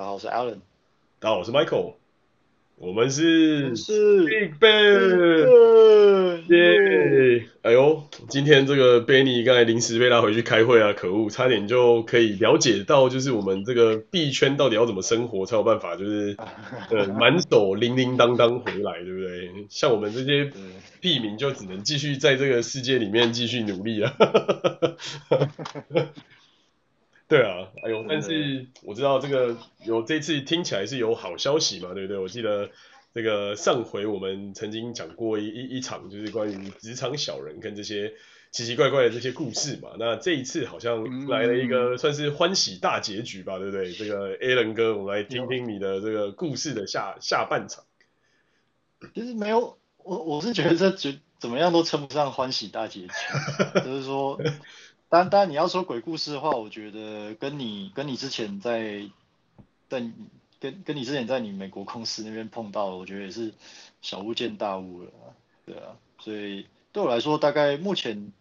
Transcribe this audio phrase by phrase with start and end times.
[0.00, 0.60] 大家好，我是 Alan。
[1.18, 1.92] 大家好，我是 Michael。
[2.76, 6.42] 我们是是 Big Ben。
[6.48, 7.44] 耶！
[7.60, 16.34] 哎呦，今天这个 Benny 刚才临时被拉回去开会啊，可恶，差点就可以了解到，就是我们这个币圈到底要怎么生活才有办法，就是
[16.90, 19.66] 呃满手铃铃当当回来，对不对？
[19.68, 20.50] 像我们这些
[21.02, 24.14] 币民就只能继续在这个世界里面继续努力啊。
[27.30, 29.56] 对啊，哎呦，但是我知道这个
[29.86, 32.18] 有这次听起来是有好消息嘛，对不对？
[32.18, 32.68] 我记得
[33.14, 38.14] 这个上回我们曾经讲过一一一场，就是关于职场小人跟这些
[38.50, 39.90] 奇奇怪怪的这些故事嘛。
[39.96, 43.92] 那这一次好像来了一个算是欢喜大结局吧，对不对？
[43.92, 47.84] 这个 Alan 哥，我们来听听你的这个故事的下下半场。
[49.14, 53.08] 其实没有，我我是觉得这怎怎么样都称不上欢喜大结局，
[53.84, 54.36] 就是说。
[55.10, 59.02] 当然，当然你要说鬼故事的话，我觉得跟你跟你之前在
[59.88, 60.08] 在
[60.60, 63.52] 跟跟你之前在你美国公司那边碰到的，我觉得也是
[64.00, 65.10] 小巫见大巫了，
[65.66, 68.32] 对啊，所以对我来说，大概目前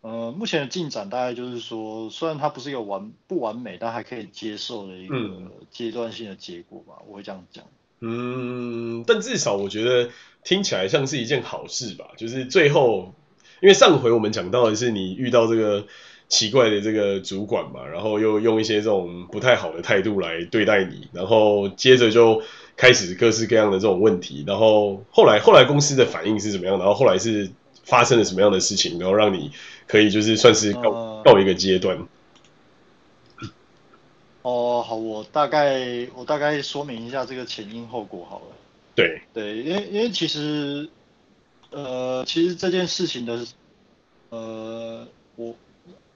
[0.00, 7.66] 呃目前的进展大概就是说，虽然它不是一个完不完美，但还可以接受的一个阶段性的结果吧，我会这样讲。
[8.00, 10.10] 嗯，但至少我觉得
[10.42, 13.12] 听起来像是一件好事吧，就是最后。
[13.60, 15.84] 因为上回我们讲到的是你遇到这个
[16.28, 22.42] 奇怪的这个主管嘛，然后又用一些这种不太好的态度来对待你，然后接着就
[22.76, 26.78] 开始各式各样的这种问题，然后后来后来公司的反应是怎么样？
[26.78, 27.50] 然后后来是
[27.84, 28.98] 发生了什么样的事情？
[28.98, 29.50] 然后让你
[29.86, 31.98] 可以就是算是告、呃、告一个阶段。
[34.42, 38.56] 哦，好，我大概我大概说明一下这个前因后果好了。
[38.94, 40.88] 对对，因为因为其实。
[41.70, 43.44] 呃，其实这件事情的，
[44.30, 45.54] 呃，我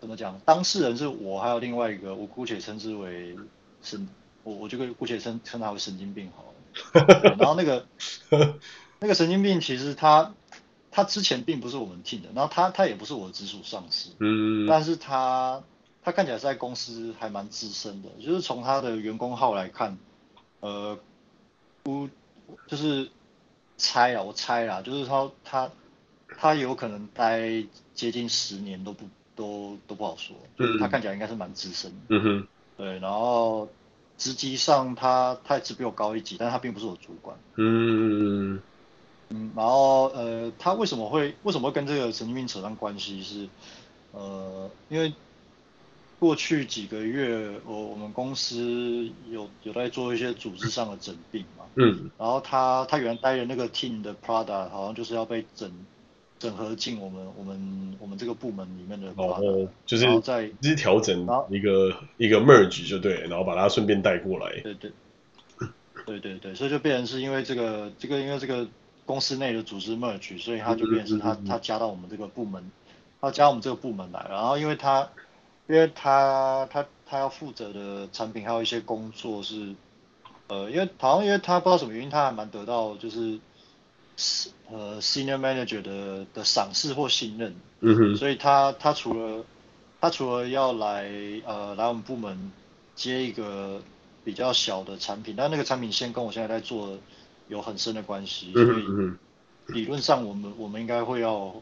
[0.00, 0.40] 怎么讲？
[0.46, 3.36] 当事人是我，还有另外一个，我姑且称之为
[3.82, 4.08] 神，
[4.44, 7.34] 我我就姑且称称他为神经病好了。
[7.38, 7.86] 然后那个
[8.98, 10.32] 那个神经病，其实他
[10.90, 15.62] 他之前并不是我们 team 的，然后他他也不是我的直属上司，嗯，但是他
[16.02, 19.98] 他看起来是在公司还蛮资深的，就是从他的员工号来看，
[20.60, 20.98] 呃，
[21.82, 22.08] 估
[22.66, 23.10] 就是。
[23.82, 25.70] 猜啊，我猜啦，就是他他
[26.38, 29.04] 他有可能待接近十年都不
[29.34, 33.68] 都都不好说，就是他看起来应该是蛮资深的，嗯哼，对，然后
[34.16, 38.60] 职级上他他也只比我高一级，但他并不是我主管，嗯。
[39.30, 43.48] 嗯，然后呃他为什么会为什么会跟这个神经病扯上关系是
[44.12, 45.12] 呃因为。
[46.22, 55.68] 过去几个月，我我们公司有有在做一些组织上的整并嘛，嗯，然后他他原来待的那个 team 的 product 好像就是要被整
[56.38, 64.92] 整合进我们我们我们这个部门里面的 product，哦，就是在是调整一个一个 merge 就对，然后把它顺便带过来，对对
[66.06, 68.68] 对对对，所以就变成是因为这个这个因为这个
[69.04, 72.70] 公司内的组织 merge，所以他就变成是他他加到我们这个部门，
[73.20, 75.08] 他加我们这个部门来，然后因为他。
[75.68, 79.74] 因为他他他要负责的产品还有一些工作是，
[80.48, 83.38] 呃，因为好像因为他不知道什么原因，他还蛮得到就是，
[84.70, 89.44] 呃，senior manager 的的赏识或信任，嗯哼，所以他他除了
[90.00, 91.10] 他除了要来
[91.46, 92.50] 呃来我们部门
[92.96, 93.80] 接一个
[94.24, 96.98] 比较小的产品，但那个产品线跟我现在在做
[97.48, 98.84] 有很深的关系，所以
[99.68, 101.54] 理论上我们我们应该会要。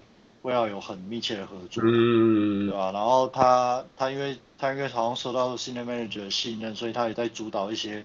[0.43, 2.93] 会要有很密切的合作，嗯，对吧？
[2.93, 8.05] 然后他他因为他因为好像受到 senior manager 的信任，所以他也在主导一些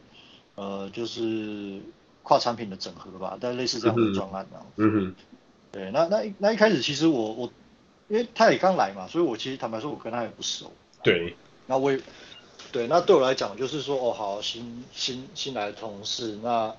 [0.55, 1.79] 呃就是
[2.23, 4.71] 跨产品的整合吧，但类似这样的专案这样子。
[4.77, 5.15] 嗯哼。
[5.71, 7.51] 对，那那那一开始其实我我
[8.09, 10.71] 因为他也刚来嘛，所以我其实坦白说我跟他也不熟。
[11.03, 11.35] 对。
[11.67, 11.99] 那我也
[12.71, 16.73] 对，那对我来讲就是说哦好，新新新来的同事那。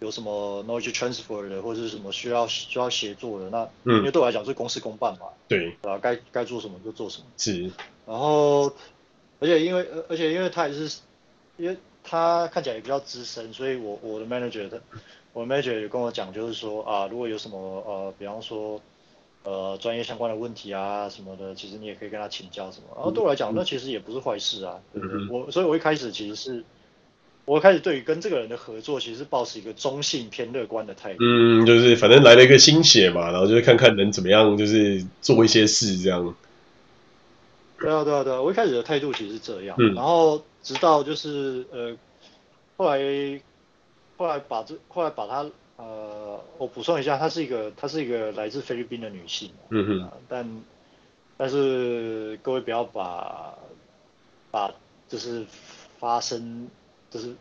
[0.00, 5.98] 有什么 knowledge transfer 的，或者是什么需要需要协作的，那、嗯、因为对我来讲是公事公办嘛，对，对吧？
[5.98, 7.24] 该该做什么就做什么。
[7.36, 7.62] 是。
[8.06, 8.72] 然后，
[9.40, 11.00] 而且因为而且因为他也是，
[11.56, 14.80] 因为他看起来也比较资深，所以我我的 manager 的，
[15.32, 18.80] 我的 manager 也跟我讲，就是说啊，如果有什么呃，比方说
[19.42, 22.86] 呃专业相关的问题啊什么的，其实你也可以跟他请教什么。
[22.94, 25.16] 然后对我来讲，嗯、那其实也不是坏事啊，对不对？
[25.16, 26.64] 嗯、我所以，我一开始其实是。
[27.48, 31.20] 我开始对于跟这个人的合作，其实是抱持一个中性偏乐观的态度。
[31.20, 36.34] 嗯，就是反正来了一个新血嘛，然后就是看看能怎么样，就是做一些事这样。
[37.80, 39.74] 对啊，对啊，对啊，我一开始的态度其实是这样。
[39.78, 39.94] 嗯。
[39.94, 41.96] 然后直到就是呃，
[42.76, 43.40] 后来
[44.18, 49.50] 后来把这后来把他呃，我补充一下，她是一个她是一个来自菲律宾的女性。
[49.70, 50.00] 嗯哼。
[50.02, 50.62] 呃，但
[51.38, 53.54] 但是各位不要把
[54.50, 54.70] 把
[55.08, 55.46] 就是
[55.98, 56.68] 发生。
[57.10, 57.34] 就是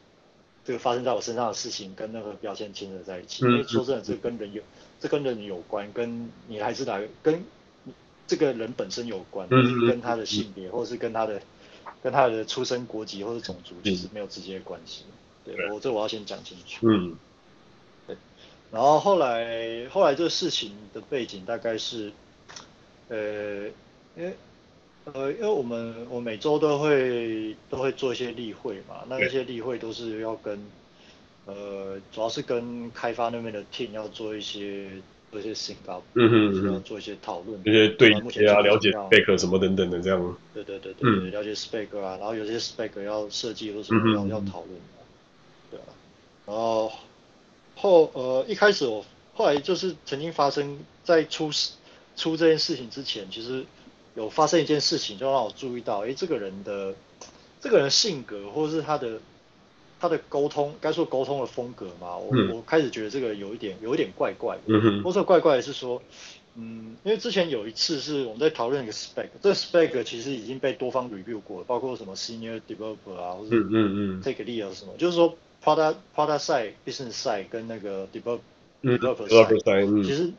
[0.63, 3.45] 这个发生在我身上的事情跟那个标签牵扯在一起。
[3.45, 4.61] 嗯、因为说真的，这跟人有，
[4.99, 7.43] 这跟人有关，跟你还是哪个，跟
[8.27, 11.41] 这个人本身有关，嗯、跟他的性别，或者是跟他的
[12.01, 15.03] 跟他的出生国籍或者种族，其实没有直接关系。
[15.45, 16.87] 对，对我这我要先讲清楚。
[16.87, 17.15] 嗯。
[18.05, 18.17] 对。
[18.71, 22.11] 然后后来后来这个事情的背景大概是，
[23.09, 23.67] 呃，
[24.15, 24.35] 因为。
[25.13, 30.59] 呃，因为我们我每周都会都会做一些例会嘛，那那些例会都是要跟
[31.45, 34.89] 呃，主要是跟开发那边的 team 要做一些
[35.31, 40.37] 做一些 sync up，嗯哼，嗯哼，要做一些讨论，一些对接啊，了解 spec 什么等等的这样。
[40.53, 44.71] 对对对对，嗯、了解 spec 啊，然后有些 spec 要设计或什么要、嗯、要讨论，
[45.71, 45.87] 对啊，
[46.45, 46.91] 然后
[47.75, 51.75] 后呃一开始我后来就是曾经发生在出事
[52.17, 53.65] 出这件事情之前，其实。
[54.17, 56.95] 有发生一件事情，就让我注意到，哎，这个人的
[57.61, 59.19] 这个人性格，或者是他的
[59.99, 64.61] 他的沟通，该说沟通的风格嘛，我、嗯、我开始觉得这个有一点有一点怪怪的。
[64.65, 65.03] 嗯哼。
[65.03, 66.01] 或者怪怪的是说，
[66.55, 77.21] 嗯，因为之前有一次是我们在讨论一个 spec，这个 spec 其实已经被多方 review 过了，包括什么 senior developer 啊，或者嗯嗯 take lead 什么，就是说 product product side business
[77.21, 78.39] side 跟那个 develop
[78.81, 80.33] developer side，、嗯、其实。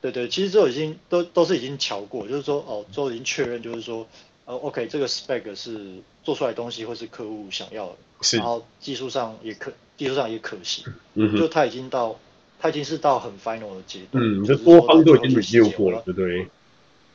[0.00, 4.06] 对对，其实都已经都都是已经瞧过，就是说哦，都已经确认，就是说，
[4.46, 8.38] 呃，OK，这个 spec 是做出来的东西，或是客户想要的，是。
[8.38, 12.18] 然后技术上也可，技术上也可行，嗯哼，就他已经到，
[12.58, 16.48] 他已经是到很 final 的阶段，嗯，就多方都已经 review 过了，对对，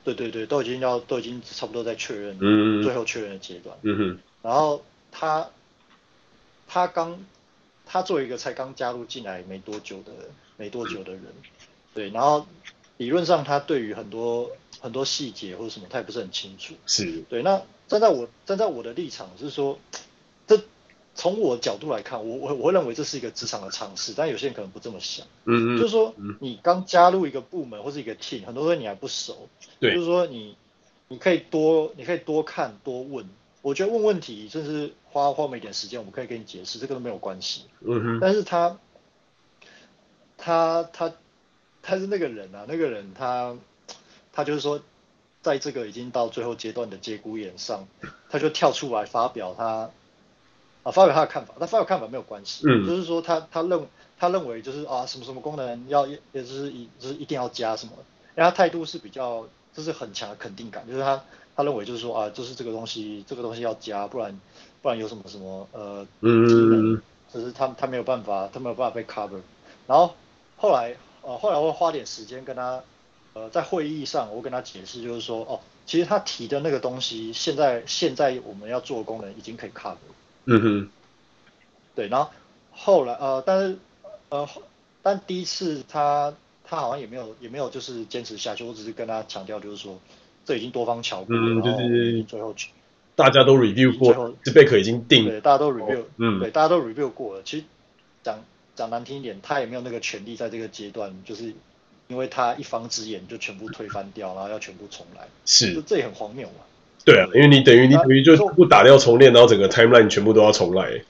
[0.04, 5.50] 对对对，都已经要都已经差不多在确认，嗯，最后确认的阶段，嗯哼，然后他
[6.68, 7.20] 他刚
[7.84, 10.12] 他作为一个才刚加入进来没多久的
[10.58, 11.24] 没多久的人，
[11.96, 12.46] 对，然后。
[12.98, 16.74] 理论上，他对于很多很多细节或者什么，他也不是很清楚。
[16.86, 17.44] 是对。
[17.44, 19.78] 那站在我站在我的立场是说，
[20.48, 20.62] 这
[21.14, 25.28] 从我角度来看，我我我会认为这是一个职场的尝试，但有些人可能不这么想。
[25.44, 25.78] 嗯嗯。
[25.78, 29.50] 就是说，你刚加入一个部门或是一个 team，很多东西你还不熟。
[29.82, 29.94] 对。
[29.94, 33.28] 就是说你，你你可以多你可以多看多问。
[33.62, 37.64] 我觉得问问题，甚至花花我们一点时间，我们可以跟你解释，这个都没有关系。
[37.82, 38.20] 嗯哼。
[38.22, 38.80] 但是他
[40.38, 41.14] 他他。
[41.86, 43.56] 他他是那个人啊，那个人他
[44.34, 44.82] 他就是说，
[45.44, 47.88] 在这个已经到最后阶段的节骨眼上，
[48.30, 49.92] 他就跳出来发表他
[50.84, 51.54] 啊发表他的看法。
[51.60, 53.88] 他发表看法没有关系，嗯，就是说他他认
[54.18, 57.94] 他认为就是啊什么什么功能要也就是一就是一定要加什么，
[58.36, 61.24] 因为他态度是比较就是很强的肯定感，就是他
[61.56, 64.40] 他认为就是说啊就是这个东西这个东西要加，不然
[64.82, 69.42] 不然有什么什么呃嗯，就是他他没有办法他没有办法被 cover，
[69.88, 70.16] 然后
[70.58, 70.96] 后来。
[71.26, 72.84] 呃，后来我会花点时间跟他，
[73.34, 79.96] 呃，在会议上我跟他解释，就是说，哦，其实他提的那个东西，现在现在我们要做的功能已经可以 cover。
[80.46, 80.90] 嗯哼。
[81.96, 82.30] 对，然后
[82.72, 83.78] 后来呃，但是
[84.30, 84.48] 呃，
[85.02, 86.32] 但第一次他
[86.64, 89.98] 他好像也没有也没有就是坚持下去，我只是跟他强调就是说，
[90.46, 92.54] 这已经多方巧过，嗯，就是最后
[93.16, 94.14] 大家都 review 过，
[94.44, 97.66] 这 spec 已经定，对，大家都 review，嗯，对，大家都 review 过了，其实
[98.22, 98.38] 讲。
[98.76, 101.54] 讲难听一点，他也没有那个权利在这个阶段，就是
[102.08, 106.56] 因为他一方之言就全部推翻掉，然后要全部重来，是，这也很荒谬嘛。
[107.04, 111.02] 对啊，因为你等于你等于就不打掉重练，然后整个 timeline 全部都要重来。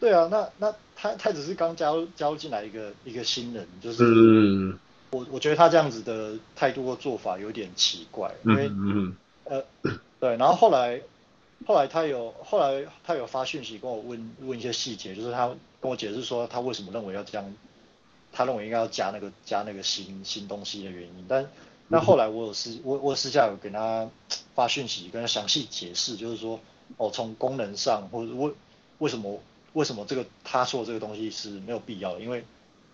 [0.00, 4.78] 对啊，那那他他只是刚加入加入进来一个一个新人，就是，嗯、
[5.10, 9.62] 我我觉得他这样子的态度或做法有点奇怪，因为嗯呃
[10.18, 11.00] 对，然后后来。
[11.64, 15.48] 后来他有，后来他有发讯息跟我问问一些细节，就是他
[15.82, 17.52] 跟我解释说他为什么认为要这样，
[18.32, 21.24] 他认为应该要加那个加那个新新东西的原因。
[21.28, 21.44] 但
[21.88, 24.08] 那后来我有私我我私下有给他
[24.54, 26.60] 发讯息跟他详细解释，就是说
[26.96, 28.52] 哦从功能上或者为
[28.98, 29.40] 为什么
[29.72, 32.44] 为什么这个他说的这个东西是没有必要的，因为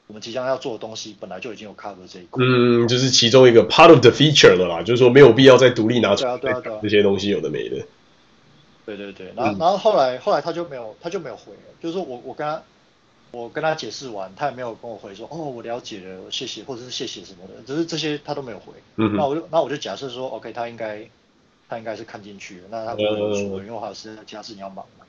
[0.06, 2.42] 我们即将要做的东西本来就已经有 cover 这一块。
[2.42, 6.38] 嗯，就是其中一个 part of the feature 的啦，就是说没有必要再独立拿出来
[6.80, 7.84] 这些东西有的没的。
[8.86, 12.62] 对对对，然后然后后来后来他就没有他就没有回了，就是说我我跟他
[13.30, 18.72] 我跟他解释完，他也没有跟我回说哦我了解了谢谢或者是谢谢什么的，只是这些他都没有回。
[18.96, 19.14] 嗯。
[19.16, 21.06] 那我就那我就假设说 OK 他应该
[21.68, 25.04] 他应该是看进去了，那他不会说，嗯、因为我还有其他事情要忙嘛，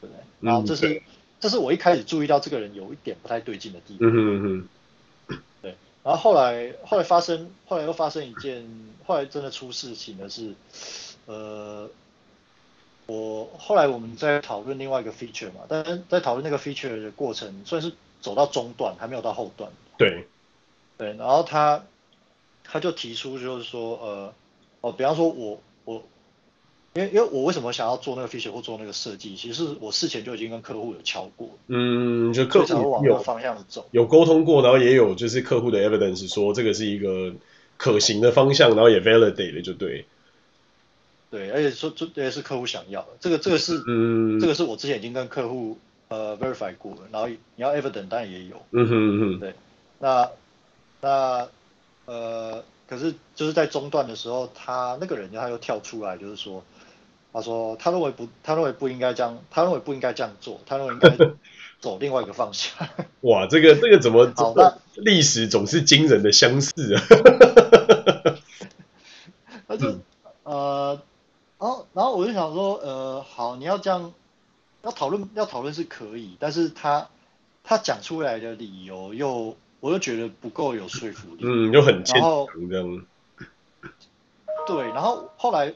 [0.00, 0.20] 对不对？
[0.40, 1.02] 然后这是、嗯、
[1.40, 4.08] 这是我一开始注意到这个人有一点不太对劲的地方。
[4.12, 4.68] 嗯。
[5.60, 5.74] 对，
[6.04, 8.64] 然后后来后来发生后来又发生一件
[9.06, 10.54] 后来真的出事情的是
[11.26, 11.90] 呃。
[13.08, 19.70] 我后来我们在讨论另外一个 feature 嘛，但是在讨论那个 feature 的过程，算是走到中段，还没有到后段。
[19.96, 20.26] 对，
[20.98, 21.82] 对，然后他
[22.64, 24.34] 他就提出就是说，呃，
[24.82, 26.02] 哦，比方说我我
[26.92, 37.32] 因为因为我为什么想要做那个 feature 或做那个设计，其实是我事前就已经跟客户有敲过，嗯，就客户往那个方向走，有沟通过，然后也有就是客户的 evidence 说这个是一个
[37.78, 40.04] 可行的方向，然后也 validate 了，就对。
[41.30, 45.76] 对，而且说这也是客户想要的，这个这个是，嗯，这个是我之前已经跟客户
[46.08, 49.54] 呃 verify 过了，然后你要 evidence 当然也有，嗯哼嗯哼，对，
[49.98, 50.30] 那
[51.02, 51.46] 那
[52.06, 56.64] 呃，可是就是在中段的时候，他那个人他又跳出来，就是说，
[57.30, 61.10] 他说他认为不，他认为不应该这样，他认为不应该这样做，他认为应该
[61.78, 62.88] 走另外一个方向。
[63.20, 64.32] 哇，这个这个怎么？
[64.34, 67.02] 好，那历史总是惊人的相似啊。
[69.68, 70.00] 那就、嗯、
[70.44, 71.02] 呃。
[71.60, 74.12] 然后，然后我就想说，呃，好，你要这样，
[74.82, 77.08] 要讨论，要讨论是可以，但是他
[77.64, 83.06] 他讲出来的理由又，我又觉得不够有说服力，嗯，又很牵强这样。
[84.68, 85.74] 对，然后后来，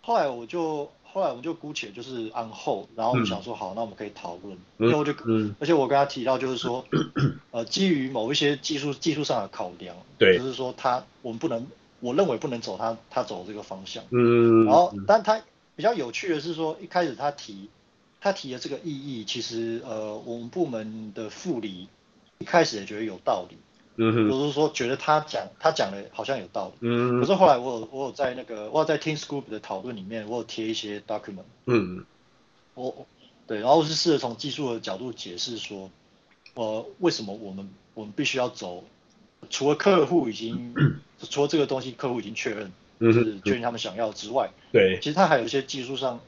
[0.00, 6.86] 后来我就，后来我们就姑且就是按后然后我们想说，好，那我们可以讨论，因为我就，嗯，而且我跟他提到就是说，
[7.50, 11.66] 呃，基于某一些技术技术上的考量，对，就是说他我们不能。
[12.00, 15.42] 我认为不能走他他走这个方向，嗯，然后，但他
[15.74, 17.68] 比较有趣的是说，一开始他提
[18.20, 21.88] 他提的这个意义，其实呃，我们部门的副理
[22.38, 23.56] 一开始也觉得有道理，
[23.96, 32.04] 嗯哼，就是说觉得他讲他讲的好像有道理，嗯，可是后来我有我有在那个我有在 TeamScoop 的讨论里面，我有贴一些 document，嗯，
[32.74, 33.06] 我
[33.46, 35.90] 对，然后我是试着从技术的角度解释说，
[36.54, 38.84] 呃，为什么我们我们必须要走。
[39.50, 40.74] 除了客户已经，
[41.30, 46.20] 除了这个东西客户已经确认，就是确认他们想要之外，对，其实他还有一些技术上，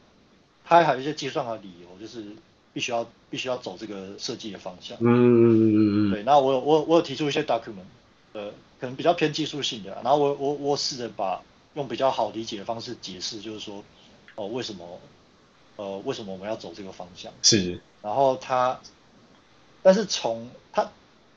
[0.64, 2.24] 他还有一些技术上的理由，就是
[2.72, 4.96] 必须要必须要走这个设计的方向。
[5.00, 6.10] 嗯嗯嗯嗯。
[6.12, 7.84] 对，那我有我我有提出一些 document，
[8.32, 8.50] 呃，
[8.80, 11.42] 可能比较偏技术性的，然后我我我试着把
[11.74, 13.78] 用比较好理解的方式解释，就是说，
[14.36, 15.00] 哦、呃，为什么，
[15.76, 17.32] 呃，为什么我们要走这个方向？
[17.42, 17.80] 是。
[18.02, 18.80] 然后他，
[19.82, 20.90] 但是从他。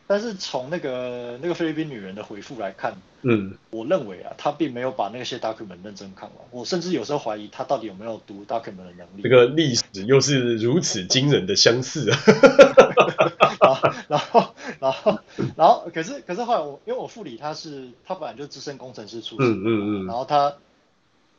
[0.05, 6.45] 但是从那个那个菲律宾女人的回复来看，嗯，我认为啊，她并没有把那些 document 认真看完。
[6.51, 9.21] 我甚至有时候怀疑她到底有没有读 document 的能力。
[9.23, 13.79] 这个历史又是如此惊人的相似啊！
[14.09, 15.19] 然后，然后，
[15.55, 20.53] 然后，可是，可是后来我，因为我副理他是他本来就资深工程师出身，嗯嗯嗯，然后他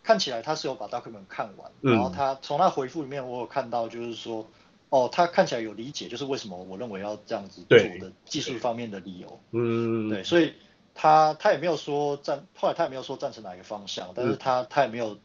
[0.02, 4.47] 看起来他是有把 document 看完，然后他从他回复里面我有看到就是说。
[4.94, 9.40] 哦，他看起来有理解，就是为什么我认为要这样子做的技术方面的理由。
[9.50, 10.52] 嗯，对，所以
[10.94, 15.18] 他他也没有说赞，后来他也没有说赞成哪一个方向，但是他他也没有，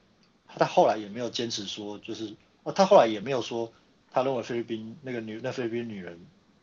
[0.48, 3.72] 他后来也没有坚持说，就是哦，他后来也没有说，
[4.12, 6.20] 他认为菲律宾那个女那菲律宾女人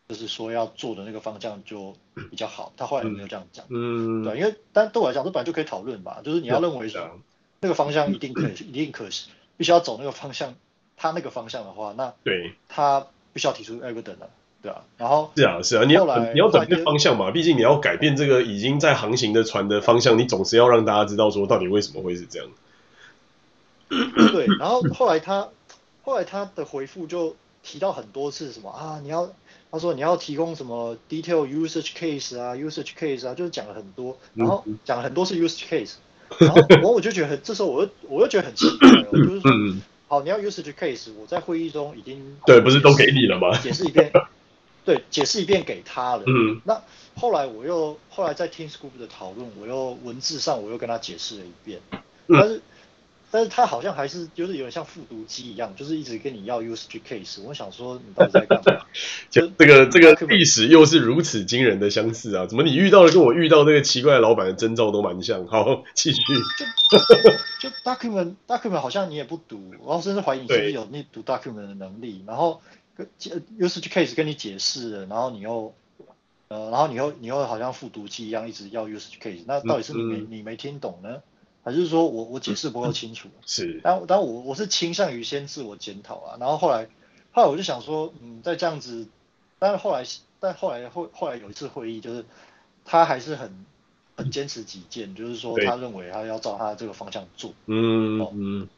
[0.08, 1.94] 就是说要做的那个方向就
[2.28, 3.66] 比较好，他后来也没有这样讲。
[3.68, 7.20] 嗯，对，因为但对我来讲，这本来就可以讨论吧，就是你要认为说
[7.60, 10.56] 那个方向一定可以，一定可行，必须要走那个方向。
[10.96, 14.30] 他那个方向的话，那对他必须要提出 evidence 了，
[14.62, 22.48] 对啊，然后是啊是啊，你要你要转变方向嘛，毕竟你要改变这个已经在航行的船的方向，你总是要让大家知道说到底为什么会是这样。
[24.32, 25.50] 对，然后后来他
[26.02, 29.30] 后来他的回复就提到很多次什么啊，你要
[29.70, 35.94] 他说你要提供什么 detail usage case 啊，usage case 啊，就是讲了很多，然后讲了很多是 usage case，
[36.38, 39.50] 然后我我就觉得很，这时候我又我又觉得很奇怪，就是说。
[40.08, 43.56] 好，你要 usage case，我在会议中已经对，不是都给你了吗？
[43.58, 44.12] 解释一遍，
[44.84, 46.22] 对，解释一遍给他了。
[46.26, 46.80] 嗯，那
[47.16, 52.60] 后来我又后来在 TeamScoop 的讨论，我又文字上我又跟他解释了一遍，嗯、但是
[53.36, 57.42] 但是他好像还是就是有点像复读机一样，就是一直跟你要 usage case。
[57.42, 58.86] 我想说你到底在干嘛？
[59.28, 62.46] 就这个这个历史又是如此惊人的相似啊！
[62.46, 65.46] 怎么你遇到的跟我遇到那个奇怪的老板的征兆都蛮像？
[65.46, 66.18] 好，继续。
[67.60, 72.62] 就就 document document 好像你也不读，然后甚至怀疑你是不是有你读 document 的能力，然后
[72.96, 73.06] 跟
[73.58, 75.74] usage case 跟你解释了，然后你又
[76.48, 81.18] 呃，然后你又你又好像复读机一样一直要 usage case，那到底是你没、嗯、你没听懂呢？
[81.66, 83.28] 还是说我我解释不够清楚？
[83.44, 86.87] 是，但但我我是倾向于先自我检讨啊，然后后来
[87.32, 89.08] 后来我就想说，嗯，再这样子，
[89.58, 90.04] 但是后来
[90.38, 92.25] 但后来后后来有一次会议，就是
[92.85, 93.66] 他还是很
[94.14, 98.68] 很坚持己见，就是说他认为他要照他这个方向做，嗯嗯，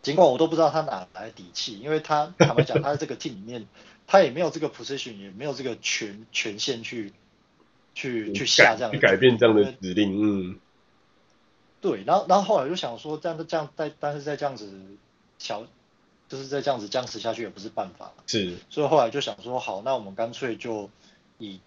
[0.00, 3.68] 尽管我都不知道他哪来的底气，因为他坦白讲，他在这个 team 里面，
[4.06, 7.12] 他也没有这个 position，也没有这个权权限去
[7.94, 10.60] 去去下这样去改变这样的指令，嗯。
[11.80, 14.70] 对，然后然后后来就想说，这样这样再但是再这样子
[15.38, 15.64] 调，
[16.28, 18.12] 就是再这样子僵持下去也不是办法。
[18.26, 20.90] 是，所以后来就想说，好，那我们干脆就
[21.38, 21.60] 以，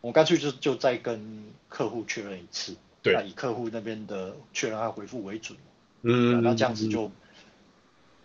[0.00, 5.56] 我们干脆就就再跟客户确认一次，对，那以客户那边的确认和回复为准。
[6.02, 7.10] 嗯，那这样子就，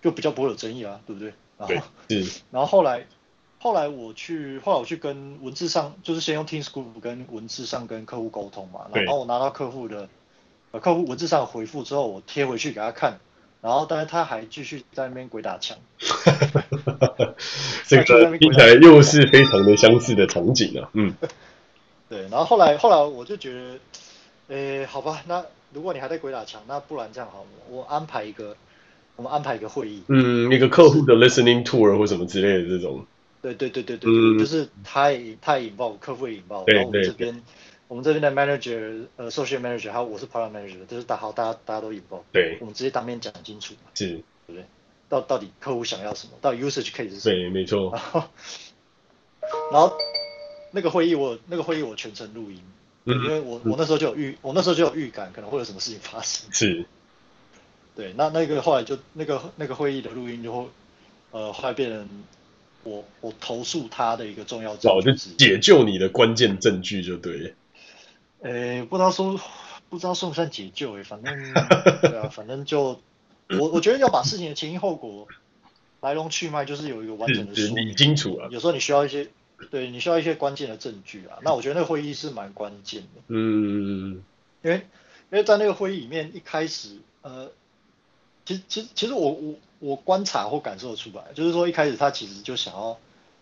[0.02, 1.32] 就比较不会有争议啊，对不对？
[1.58, 3.06] 然后对， 然后后来
[3.60, 10.10] 后来我去后来我去跟文字上，就是先用 TeamScript 跟文字上跟客户沟通嘛，然后我拿到客户的
[10.72, 13.20] 客户文字上回复之后，我贴回去给他看。
[13.60, 15.76] 然后，但是他还继续在那边鬼打墙。
[17.88, 20.90] 这个听起来又是非常的相似的场景啊。
[20.94, 21.16] 嗯，
[22.08, 22.22] 对。
[22.30, 25.44] 然后后来，后来我就觉得，诶，好吧，那
[25.74, 28.56] 如果你还在鬼打墙，那不然这样好了，我安排一个，
[29.16, 30.04] 我们安排一个会议。
[30.08, 33.06] 嗯，一个客户的 listening tour 或什么之类的这种。
[33.42, 37.42] 对对对对对，嗯、就是他也他也引爆，客户也引爆，然后我们这边。
[37.88, 42.24] 我们这边的 manager，呃，social manager，还有我是 product manager，就是大好，大家大家都 involve。
[42.34, 42.58] 对。
[42.60, 43.74] 我们直接当面讲清楚。
[43.94, 44.08] 是。
[44.08, 44.66] 对不对？
[45.10, 46.34] 到到底客户想要什么？
[46.42, 47.36] 到底 usage case 是什么？
[47.36, 47.92] 对，没错。
[47.94, 48.24] 然后，
[49.72, 49.98] 然后
[50.72, 52.62] 那个会议我那个会议我全程录音，
[53.06, 56.52] 嗯，因为我我那时候就有预我那时候就有预感可能会有什么事情发生。
[56.52, 56.86] 是。
[57.96, 60.68] 对，那那个后来就那个那个会议的录音就会，
[61.32, 62.08] 呃，后来变成
[62.84, 67.56] 我我投诉他的一个重要证据，就解救你的关键证据就对。
[68.42, 69.40] 诶，不知道说
[69.90, 71.54] 不知道算不算解救诶，反正
[72.02, 73.00] 对啊，反正就
[73.50, 75.28] 我我觉得要把事情的前因后果、
[76.02, 78.48] 来龙去脉，就是有一个完整的梳理清楚啊。
[78.52, 79.28] 有时候你需要一些，
[79.72, 81.40] 对你需要一些关键的证据啊。
[81.42, 83.22] 那我觉得那个会议是蛮关键的。
[83.28, 84.24] 嗯，
[84.62, 84.76] 因为
[85.32, 87.50] 因为在那个会议里面，一开始呃，
[88.46, 92.98] 其实其实其实我我我观察或感受出来，就是说一开始他其实就想要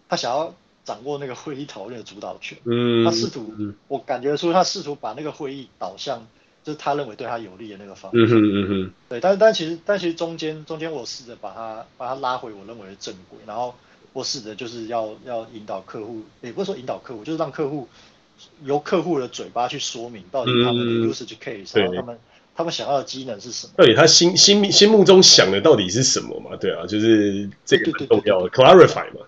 [0.07, 0.53] 他想要。
[0.85, 6.25] 掌握那个会议讨论的主导权，嗯，他试图，嗯、我感觉出他试图把那个会议导向，
[6.63, 13.73] 就是他认为对他有利的那个方向，嗯哼嗯哼，对，但但其实但其实中间中间我试着把他把他拉回我认为的正轨，然后
[14.13, 17.89] 我试着就是要要引导客户，也不是说引导客户，就是让客户
[18.63, 22.19] 由客户的嘴巴去说明到底他们的 usage case，嗯、然后他们
[22.55, 26.55] 他们想要的机能是什么，到底他心心心目中想的到底是什么嘛？
[26.57, 29.25] 对啊，就是这个很重要的 clarify 嘛。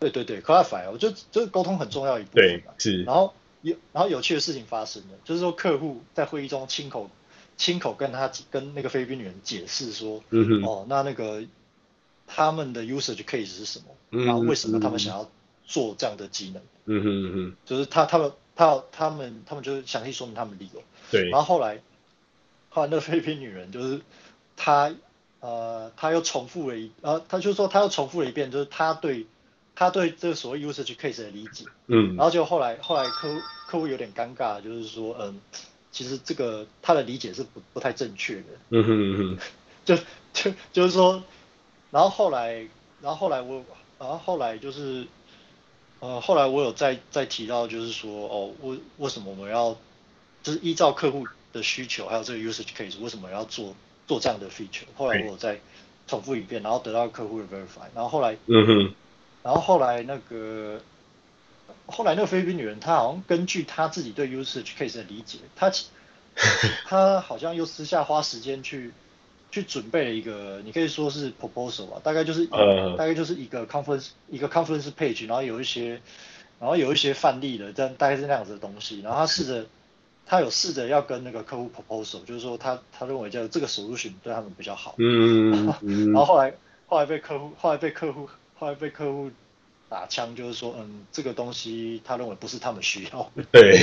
[0.00, 2.42] 对对对，clarify，我觉得这个沟通很重要一部分。
[2.42, 3.02] 对，是。
[3.04, 7.08] 然后有然后有趣的事情发生了，就是说客户在会议中亲口
[7.56, 11.42] 亲口跟他跟那个菲律宾女人解释说，嗯哼，哦，那那个
[12.26, 13.84] 他们的 usage case 是什么？
[14.10, 15.30] 嗯，然后为什么他们想要
[15.64, 16.62] 做这样的机能？
[16.86, 20.82] 嗯哼嗯哼，就是他他们他他们他们就是详细说明他们理由。
[21.10, 21.30] 对。
[21.30, 21.80] 然后后来
[22.68, 24.00] 后来那个菲律宾女人就是
[24.56, 24.92] 她
[25.40, 29.26] 呃她又重复了一呃她就是说她又重复了一遍，就是她对。
[29.76, 35.40] 他对这个所谓 usage case 的理解，嗯，然后就后来后来客户客户有点尴尬，就是说，嗯，
[35.90, 39.38] 其实这个他的理解是不不太正确的，嗯哼 嗯哼，
[39.84, 39.96] 就
[40.32, 41.22] 就就是说，
[41.90, 42.66] 然后后来
[43.00, 43.64] 然后后来我
[43.98, 45.06] 然后后来就是，
[46.00, 49.76] 呃，后来我有再再提到，就是说，哦，为为什么我们要
[50.42, 53.74] 就是依照客户的需求，还有这个 usage case，为什么要做
[54.06, 54.84] 做这样的 feature？
[54.96, 55.58] 后来我有再
[56.06, 58.94] 重复一遍，然后得到客户的 verify，然后后来，嗯哼。
[59.44, 60.80] 然后后来那个，
[61.84, 65.70] 后来那个菲律宾女人，她好像根据她自己对 usage case 的理解，她
[66.88, 68.90] 她好像又私下花时间去
[69.50, 76.00] 去准备了一个，你可以说是 proposal 吧，大概就是、uh, 大概就是一个 conference 一个 conference page，然后有一些
[76.58, 79.02] 然后有一些范例的，但大概是那样子的东西。
[79.02, 79.66] 然后她试着，
[80.24, 84.94] 他有试着要跟那个客户 proposal，就是说他他认为这这个 solution 对他们比较好。
[84.96, 85.66] 嗯。
[86.12, 86.54] 然后后来
[86.86, 88.26] 后来被客户后来被客户。
[88.64, 89.30] 后来被客户
[89.90, 93.44] 打枪，就是说，嗯，这个东西他认为不是他们需要的。
[93.52, 93.78] 对，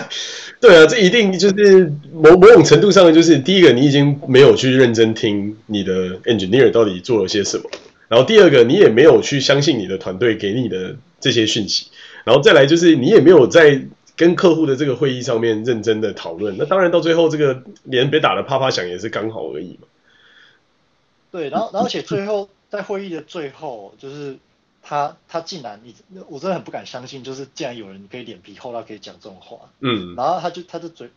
[0.60, 7.70] 对啊，这一定就是某某种程度上，就是第一个，你已经没有去认真听你的 engineer 到底做了些什么，
[8.08, 11.86] 然后第二个，你也没有去相信你的团队给你的这些讯息，
[12.24, 13.80] 然后再来就是你也没有在
[14.14, 16.54] 跟客户的这个会议上面认真的讨论。
[16.58, 19.88] 那当然到最后这个脸被打的啪啪响也是刚好而已嘛。
[21.32, 22.50] 对，然后，然后而且最后。
[22.70, 24.38] 在会议的最后，就是
[24.82, 25.94] 他他竟然你
[26.28, 29.70] 我真的很不敢相信，就是竟然有人可以脸皮厚到可以讲这种话。
[29.80, 30.14] 嗯。
[30.14, 31.10] 然后他就他的嘴，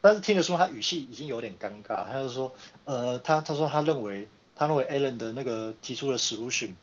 [0.00, 2.06] 但是听得出他语气已经有点尴尬。
[2.06, 2.52] 他就说，
[2.84, 6.74] 呃，他他说他认为他认为 Alan 的那个提出的 solution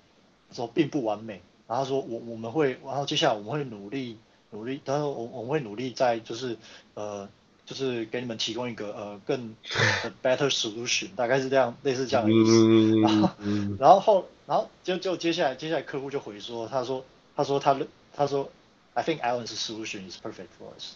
[0.51, 1.41] 说并不完美。
[1.67, 4.17] 然后他说我我们会，然后接下来我们会努力
[4.49, 6.57] 努力，他说我我们会努力在就是
[6.93, 7.29] 呃。
[7.71, 9.55] 就是给你们提供一个呃更
[10.21, 12.99] better solution，大概是这样，类似这样的意思。
[12.99, 13.29] 然后，
[13.79, 17.77] 然后后，然后就就接下来，接下来客户就回说，他说，他说他
[18.13, 18.49] 他说
[18.93, 20.95] ，I think Alan's solution is perfect for us。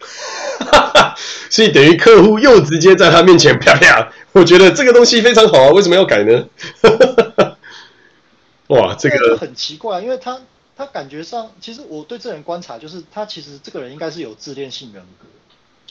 [1.50, 6.48] 所以等于客户又直接在他面前啪啪，我觉得这个东西非常好啊，为什么要改呢？
[8.68, 10.40] 哇，这个很奇怪，因为他
[10.74, 15.26] 他感觉上，其实我对这人观察，就是他其实这个人应该是有自恋性人格。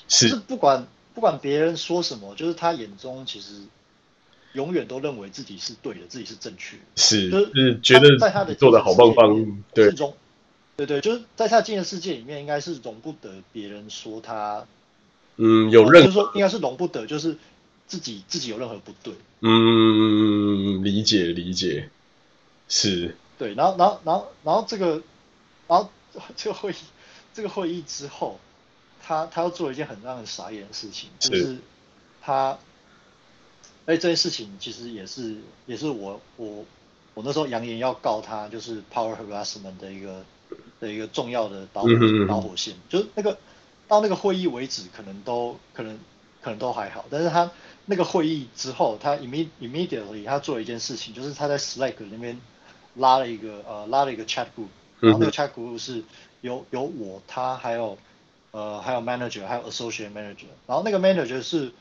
[0.08, 3.62] 是，就是不管不管别人说什么，就是他眼中其实
[4.54, 10.13] 永远都认为自己是对的，自己是正确的，是就是是觉得在他的做的好棒棒，对，容
[10.78, 14.65] 对对，就是在他精神世界里面，应该是容不得别人说他，
[15.38, 17.36] 嗯，有任何，就是说应该是容不得，就是
[17.88, 21.89] 自己自己有任何不对，嗯，理解理解，
[22.70, 25.02] 是，对，然后然后然后然后这个，
[25.67, 25.89] 然后
[26.36, 26.76] 这个会议
[27.34, 28.39] 这个会议之后，
[29.08, 31.58] 他他要做一件很让人傻眼的事情，就是，
[32.22, 32.58] 他。
[33.86, 36.65] 哎，这件事情其实也是也是我我
[37.13, 40.26] 我那时候扬言要告他，就是 power harassment 的一个
[40.82, 41.89] 的一个重要的导火
[42.28, 43.38] 导火线，就是那个
[43.88, 45.98] 到那个会议为止，可能都可能
[46.41, 47.50] 可能都还好，但是他
[47.86, 52.38] 那个会议之后，他 imme immediately 他做了一件事情，就是他在 Slack 那边
[52.96, 54.67] 拉了一个呃拉了一个 chat group，
[55.00, 56.04] 然后那个 chat group 是
[56.41, 57.98] 有有我他还有
[58.51, 61.71] 呃还有 manager 还有 associate manager，然后那个 manager 是。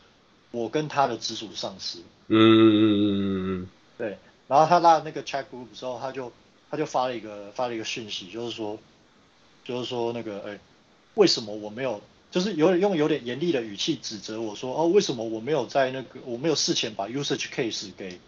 [0.52, 1.98] 我跟他的直属上司，
[2.28, 6.32] 嗯嗯嗯嗯嗯，对，然后他拉了那个 chat group 之后，他就
[6.70, 8.78] 他就发了一个发了一个讯息，就是说，
[9.64, 10.58] 就是说那个，哎，
[11.14, 12.00] 为什么我没有，
[12.30, 18.18] 就是有点用有点严厉的语气指责我说，哦，为什么我没有在那个我没有事前把 usage case 给，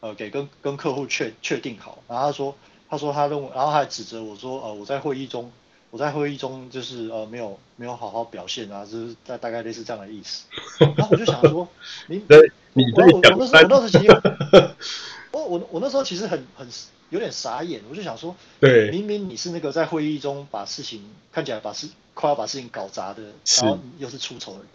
[0.00, 2.56] 呃，给跟跟客户确确定好，然后他说，
[2.90, 5.50] 他说他认为，然后他还指责我说，呃，我在会议中。
[5.90, 10.44] 我在会议中就是呃没有没有好好表现啊，就是大大概类似这样的意思。
[10.96, 11.66] 然后我就想说，
[12.08, 14.12] 你 我我我那时候我那时候其实
[15.32, 16.68] 我我我那时候其实很很
[17.08, 23.22] 有点傻眼，我就想说，对，明明你是那个在会议中把事情看起来把事快要把事情搞砸的，
[23.62, 24.66] 然后又是出丑的人，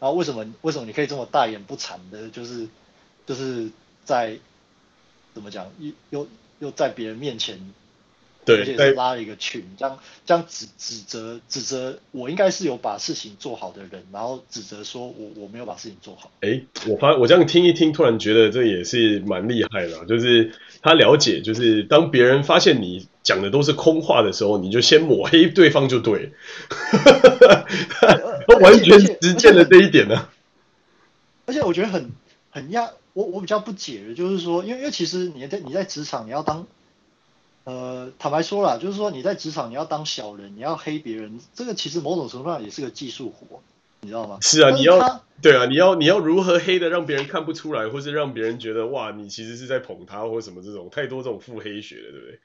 [0.00, 2.66] 然后为什么为什么你可以这么大言不惭的，就是
[3.26, 3.70] 就是
[4.06, 4.38] 在
[5.34, 6.28] 怎么讲又又
[6.60, 7.60] 又在别人面前。
[8.44, 16.30] 对，而且是拉了一个群，这样这样指指责指责我应该是有把事情做好的人，然后指责说我我没有把事情做好。
[16.40, 20.52] 哎，我发我这样听一听，突然觉得这也是蛮厉害的，就是
[20.82, 26.32] 他了解，就是当别人发现你讲的都是空话的时候，你就先抹黑对方就对，
[28.46, 30.28] 他完全实践了这一点呢。
[31.46, 32.10] 而且我觉得很
[32.50, 36.66] 很压，我我比较不解的就是说，因为因为其实你在你在职场你要当。
[37.64, 43.62] 呃，坦白说了，就是说你在职场你要当小人，你要黑别人，这个其实某种程度上也是个技术活，
[44.02, 44.38] 你知道吗？
[44.42, 52.40] 是啊，是你要对啊，你要你要如何黑的让别人看不出来，或是让别人觉得哇，你其实是在捧他或什么这种太多这种腹黑学的，对不对？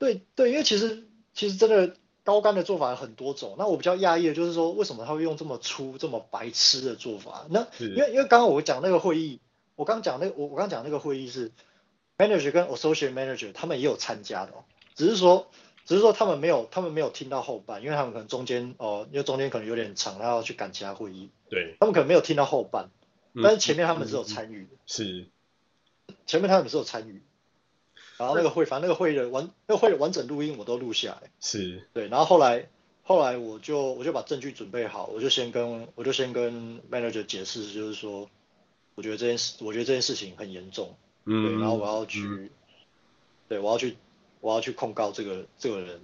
[0.00, 3.54] 对对，因为其实其实真的高干的做法有很多种。
[3.56, 7.46] 那我比较讶异的就是说，为什么他会用这么粗这么白痴的做法？
[7.50, 9.38] 那因为因为刚刚我讲那个会议，
[9.76, 11.52] 我刚讲那个我我刚讲那个会议是。
[12.18, 14.64] Manager 跟 Associate Manager 他们也有参加的哦，
[14.96, 15.48] 只是说，
[15.86, 22.90] 只是说他们没有，他们没有听到后半，因为他们可能中间哦，因为中间可能有点长，他要去赶其他会议，对，他们可能没有听到后半，
[23.42, 24.64] 但是前面他们是有参与。
[24.64, 25.28] 的，是，
[26.26, 27.22] 前面他们是有参与，
[28.16, 31.88] 然后那个会，反正那个会的完，那个会的完整录音我都录下来，是。
[31.92, 32.68] 对，然后后来，
[33.04, 38.28] 后来我就我就把证据准备好，我就先跟我就先跟 Manager 解释，就是说，
[38.96, 40.96] 我觉得这件事，我觉得这件事情很严重。
[41.30, 42.50] 嗯，对，然后我要去，嗯、
[43.48, 43.94] 对，我要去，
[44.40, 46.00] 我要去控告这个这个人，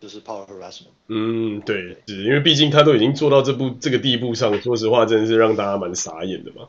[0.00, 0.86] 就是 power harassment。
[1.08, 6.68] 嗯，对，是因为毕竟他都已经做到这步这个地步上，说实话，真的是让大家蛮傻眼的嘛。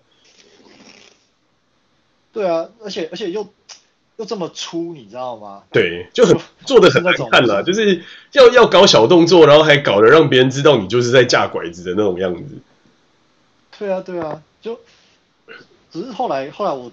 [2.34, 3.48] 对啊，而且而且又
[4.18, 5.66] 又这么粗，你知道吗？
[5.72, 12.58] 对，就很做的很难看了，就是要要搞小动作，然后还搞得让别人知道你就是在架拐子的那种样子。
[13.78, 14.80] 对啊，对啊，就
[15.92, 16.92] 只是后来后来我。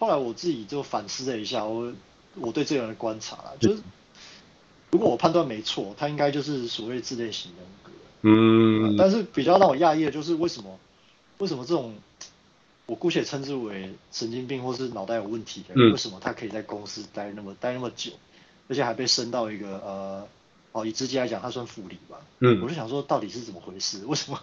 [0.00, 1.92] 后来我自己就反思了一下，我
[2.36, 3.82] 我对这个人的观察啦，就是
[4.92, 7.90] 如果我判断没错，他应该就是所谓自恋型人格。
[8.22, 8.96] 嗯。
[8.96, 10.78] 但是比较让我讶异的就是为什么
[11.38, 11.96] 为什么这种
[12.86, 18.12] 我姑且称之为神经病或是脑袋有问题的人，为什么他可以在公司待那么待那么久，
[18.68, 20.28] 而且还被升到一个呃，
[20.70, 22.20] 哦以直接来讲他算副理吧。
[22.38, 22.62] 嗯。
[22.62, 24.06] 我就想说到底是怎么回事？
[24.06, 24.40] 为什么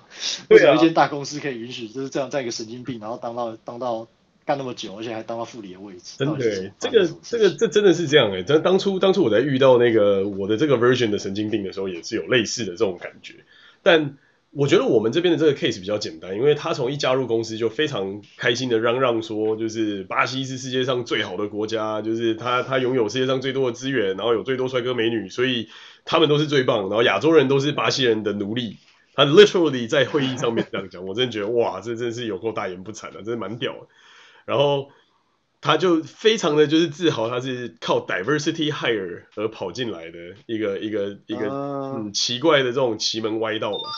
[0.50, 4.06] 为什么一间大公司可以允许就是这样在一个神经病，然后当到当到。
[4.46, 8.44] 干那么久，而且还当到副理的位置，真的，这个这个这真的是这样哎！
[8.48, 13.34] 但当初当初我在遇到那个我的这个 version 的神经病的时候，也是有类似的这种感觉。
[13.82, 14.18] 但
[14.52, 25.70] 我觉得我们这边的这个 case 比较简单，因为他从一加入公司就非常开心的嚷嚷说，就是巴西是世界上最好的国家，就是他他拥有世界上最多的资源，然后有最多帅哥美女，所以
[26.06, 28.78] 他们都是最棒，然后亚洲人都是巴西人的奴隶。
[29.16, 33.88] 他 literally 在会议上面这样讲，我真的觉得哇，这真是有够大言不惭的，真的蛮屌的。
[34.46, 34.90] 然后
[35.62, 43.90] 他就非常的就是自豪，他是靠 diversity hire 而跑进来的一个一个一个嗯奇怪的这种奇门歪道吧。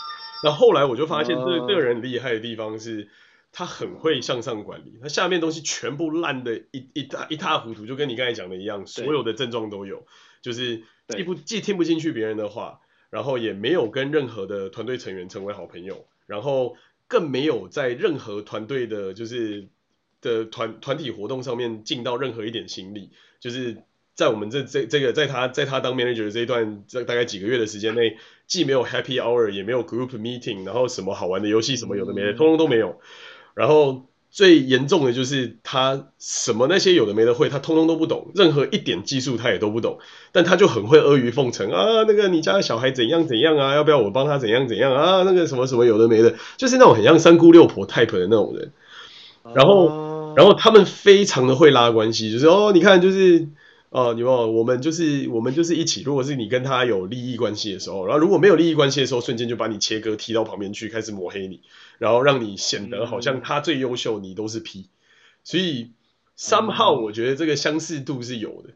[0.43, 3.09] 那后来我就发现这这个人厉害的地方是，
[3.51, 10.05] 他很会向上管理，他下面东西全部烂的一一塌一塌糊涂，就跟你刚才讲的一样，所有的症状都有，
[10.43, 19.67] 就是既不既听不进去别人的话，然后也没有跟任何的团队成员成为好朋友，然后更没有在任何团队的，就是
[20.21, 23.77] 的团团体活动上面尽到任何一点心力，就是。
[24.17, 32.99] 在我们这这这个，在他在他当 manager 这一段，这大概几个月的时间内，既没有 happy hour，也没有 group meeting，然后什么好玩的游戏什么有的没的，通通都没有。
[33.53, 39.99] 然后最严重的就是他什么那些有的没的会，他通通都不懂，任何一点技术他也都不懂。
[40.31, 45.21] 但他就很会阿谀奉承啊，那个你家的小孩怎样怎样啊，要不要我帮他怎样怎样啊？
[45.27, 48.71] 那个什么什么有的没的，就是那种很像三姑六婆 type 的那种人。
[49.53, 49.87] 然后
[50.37, 53.49] 然后他们非常的会拉关系，就是哦，你看就是。
[53.89, 56.03] 哦，你问我们就是我们就是一起。
[56.03, 61.61] 如果是你跟他有利益关系的时候，然后如果没有利益关系的时候，瞬间就把你切割踢到旁边去，开始抹黑你，
[61.97, 64.89] 然后让你显得好像他最优秀，你都是 P。
[65.45, 65.93] 所以
[66.37, 68.73] somehow 我觉得这个相似度是有的，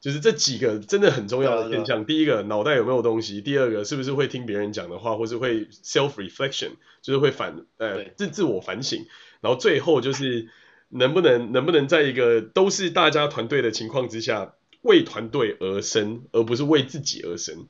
[0.00, 2.04] 就是这几个真的很重要的现象。
[2.04, 6.70] 第一个脑袋有没有东西，第二个是不是会听别人讲的话，或是会 self reflection，
[7.02, 9.06] 就是会反呃自自我反省，
[9.40, 10.48] 然后最后就是。
[10.90, 17.66] 能不能能不能在一个都是大家团队的情况之下，为团队而生，而不是为自己而生？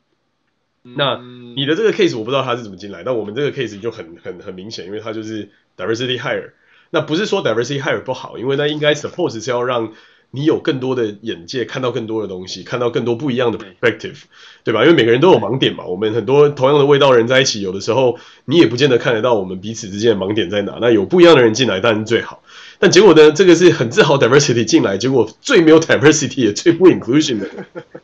[0.83, 1.17] 嗯、那
[1.55, 6.53] 你的这个 case 我不知道他是怎么进来，但我们这个 case 就很很很明显，因为他就是 diversity hire。
[6.89, 9.93] 那不是说 diversity hire 不好，因为那应该 suppose 是要让
[10.31, 14.23] 你有更多的眼界，看到更多的东西，看到更多不一样的 perspective，
[14.65, 14.83] 对吧？
[14.83, 15.85] 因为每个人都有盲点嘛。
[15.85, 20.79] 我们很多同样的味道人在一起，有的时候你也不见得看得到我们彼此之间的盲点在哪。
[20.81, 22.43] 那有不一样的人进来当然最好。
[22.79, 23.31] 但结果呢？
[23.33, 27.49] 这个是很自豪 diversity 进来，结果最没有 diversity 也最不 inclusion 的，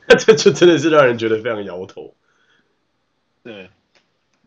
[0.07, 2.13] 那 这就真的是让人觉得非常摇头。
[3.43, 3.71] 对，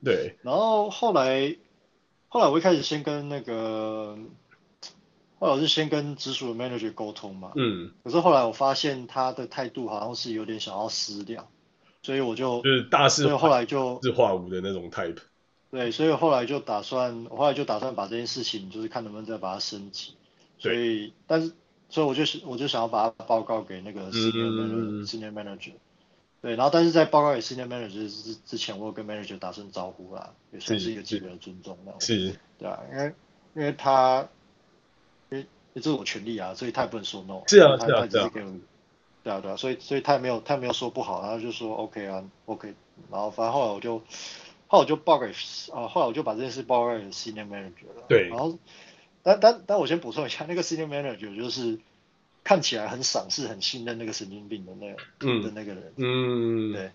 [0.03, 0.35] 对。
[0.43, 1.55] 然后后来，
[2.27, 4.19] 后来我一开始先跟那个，
[5.39, 7.53] 后来我是先跟直属的 manager 沟通嘛。
[7.55, 7.91] 嗯。
[8.03, 11.47] 可是后来我发现他的态度好像是有点想要私了，
[12.03, 15.17] 所以我就就是大事，所以后来就自化无的那种 type。
[15.71, 20.15] 对，所以后来就打算，我后来就打算把这件事情，就是看能不能再把它升级。
[20.57, 21.53] 所以，但是，
[21.89, 25.71] 所以我就我就想要把它报告给那个 senior manager，嗯、senior manager，
[26.41, 33.13] 对，然后但是在报告给 senior manager 之之前，我有跟 manager 打声招呼啦，也算是一个基本的尊重，是，对啊，因为
[33.55, 34.27] 因为他，
[35.29, 38.51] 因为这是我权利啊，所以他也不能说 no，是啊，他是啊，是给我，
[39.23, 42.73] 对啊对啊，所以所以他也没有他也没有说不好，然后就说 OK 啊 OK，
[43.11, 43.99] 然后反正后来我就
[44.67, 45.27] 后来我就报给
[45.73, 48.57] 啊，后来我就把这件事报告给 senior manager 了，对，然后。
[49.21, 51.77] 但但但我先补充一下，那个 senior manager 就是
[52.41, 56.91] 看起来很赏识、很信任那个神经病的那个、嗯、的那个人，嗯，对。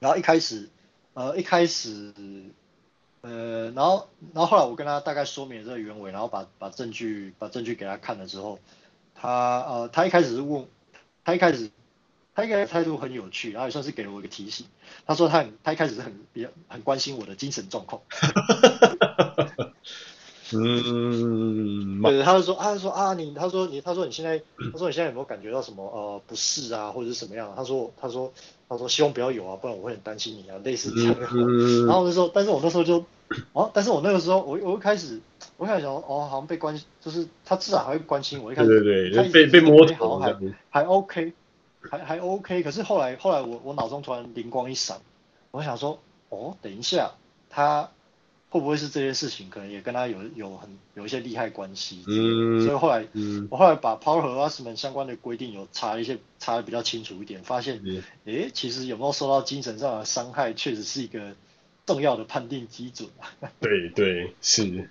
[0.00, 0.68] 然后一开始，
[1.14, 2.12] 呃，一开始，
[3.20, 8.58] 呃，然后然后后来我跟他大概说明了这个原委，然后把把证据把证据给他看了之后，
[9.14, 10.66] 他呃他一开始是问，
[11.24, 11.70] 他一开始
[12.34, 14.66] 他一开始态度很有趣，然后也算是给了我一个提醒。
[15.06, 18.02] 他说他很他一开始是很比较很关心我的精神状况。
[20.50, 24.38] 嗯，对，他就说，他就说啊，你，他说你，他说你现在，
[24.72, 27.52] 他说你现在有没有感觉到什么呃不适啊，或者是什么样？
[27.54, 28.32] 他说，他说，
[28.68, 31.26] 他说希望不要有啊，不然我会很担心你啊，类似这样的。
[31.32, 33.04] 嗯、 然后我就说，但是我那时候就，
[33.52, 35.20] 哦，但是我那个时候，我我一开始，
[35.56, 38.52] 我一开始想说，哦，好像被关心，就是他至少还会关心我。
[38.52, 40.34] 一开始对对对，被被摸头还
[40.70, 41.32] 还 OK，
[41.80, 42.62] 还还 OK。
[42.62, 44.98] 可是后来后来我我脑中突然灵光一闪，
[45.50, 47.12] 我想说，哦，等一下
[47.50, 47.90] 他。
[48.50, 52.02] 会不会是这些事情可能也跟他有有很有一些利害关系？
[52.06, 57.74] 嗯，所以后来、嗯、我后来把 power harassment 相关的规定有查一些查的比较清楚一点，发现，
[58.24, 61.34] 诶、嗯，其实有没有受到精神上的伤害，确实是一个
[61.84, 63.10] 重要的判定基准。
[63.60, 64.88] 对对是，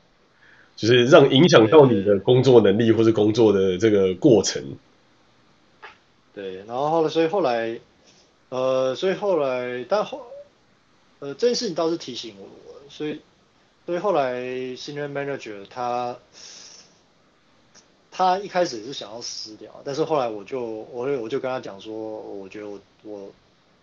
[0.76, 4.78] 就是让影响到你的工作能力或是工作的这个过程。
[6.36, 7.80] 对，然后后来，所以后来，
[8.50, 10.22] 呃，所以后来，但后，
[11.18, 12.48] 呃，这件事情倒是提醒我，
[12.90, 13.20] 所以。
[13.88, 14.42] 所以后来
[14.76, 16.18] senior manager 他
[18.12, 23.32] 他一开始也是想要私了，但是后来我就我我就跟他讲说，我觉得我我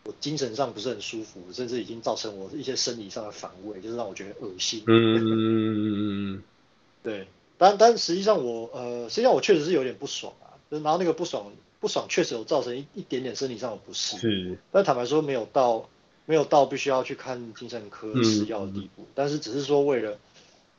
[0.05, 4.83] 我精神上不是很舒服，甚至已经造成我一些生理上的反胃，就是让我觉得恶心。
[4.87, 6.43] 嗯嗯嗯嗯
[7.03, 14.19] 对，但但实际上我呃实际上我确实是有点不爽啊，就是然后那个不爽不爽确实有造成一一点点生理上的不适。
[14.19, 14.59] 是。
[14.71, 15.89] 但坦白说没有到。
[16.27, 20.17] 没有到必须要去看精神科吃药的地步，嗯、但是只是说为了，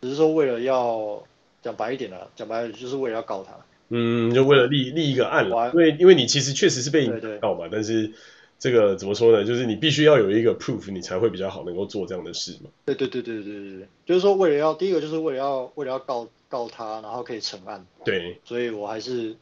[0.01, 1.23] 只是说为了要
[1.61, 3.53] 讲白一点了，讲白了就是为了要告他，
[3.89, 8.11] 嗯，就为了立立一个案了，因为因为你其实确实是被告嘛，对对对，但是
[8.57, 9.43] 这个怎么说呢？
[9.43, 12.69] 就是你必须要有一个 proof，你才会比较好能够做这样的事嘛。
[12.85, 17.85] 对对对对对对对，就是说为了要第一个就是为了要为了要告告他，然后可以成案。
[18.03, 19.35] 对，所以我还是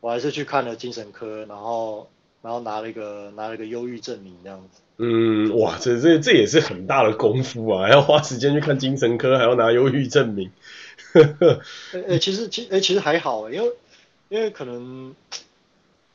[0.00, 2.10] 我还是去看了精神科，然后
[2.42, 4.80] 然后拿了一个拿了一个忧郁证明这样子。
[4.98, 10.50] 嗯，哇，这这这也是很大的功夫啊，还要花时间去看精神科，还要拿忧郁证明。
[11.12, 11.60] 呵呵，
[12.08, 13.72] 哎，其实其哎其实还好，因为
[14.28, 15.14] 因为可能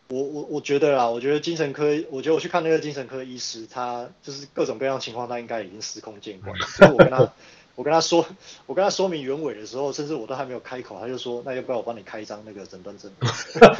[0.09, 6.57] 我我我觉得啦，我觉得精神科，我觉得我去看那个精神科医师，他就是各种各样情况，他应该已经司空见惯。
[6.59, 7.31] 所以我跟他。
[7.75, 8.25] 我跟他说，
[8.67, 13.09] 我跟他说明原委的时候，甚至我都还没有开口，他就说：“那要不要我帮你开一张那个诊断证？”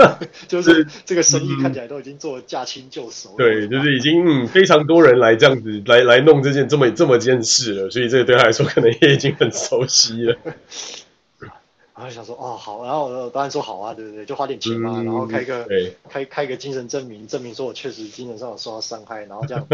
[0.47, 3.35] 就是这个生意看起来都已经做了驾轻就熟。
[3.37, 10.35] 对，就是已经非常多人来这样子来来弄这件这么这么件事了，所以这个对他来说可能也已经很熟悉了。
[11.93, 14.25] 然后想说：“哦，好。”然后我当然说：“好啊，对不对？
[14.25, 15.67] 就花点钱嘛，嗯、然后开个
[16.09, 19.67] 开开个精神证明，证明说我确实精神上有受到伤害，然后这样。”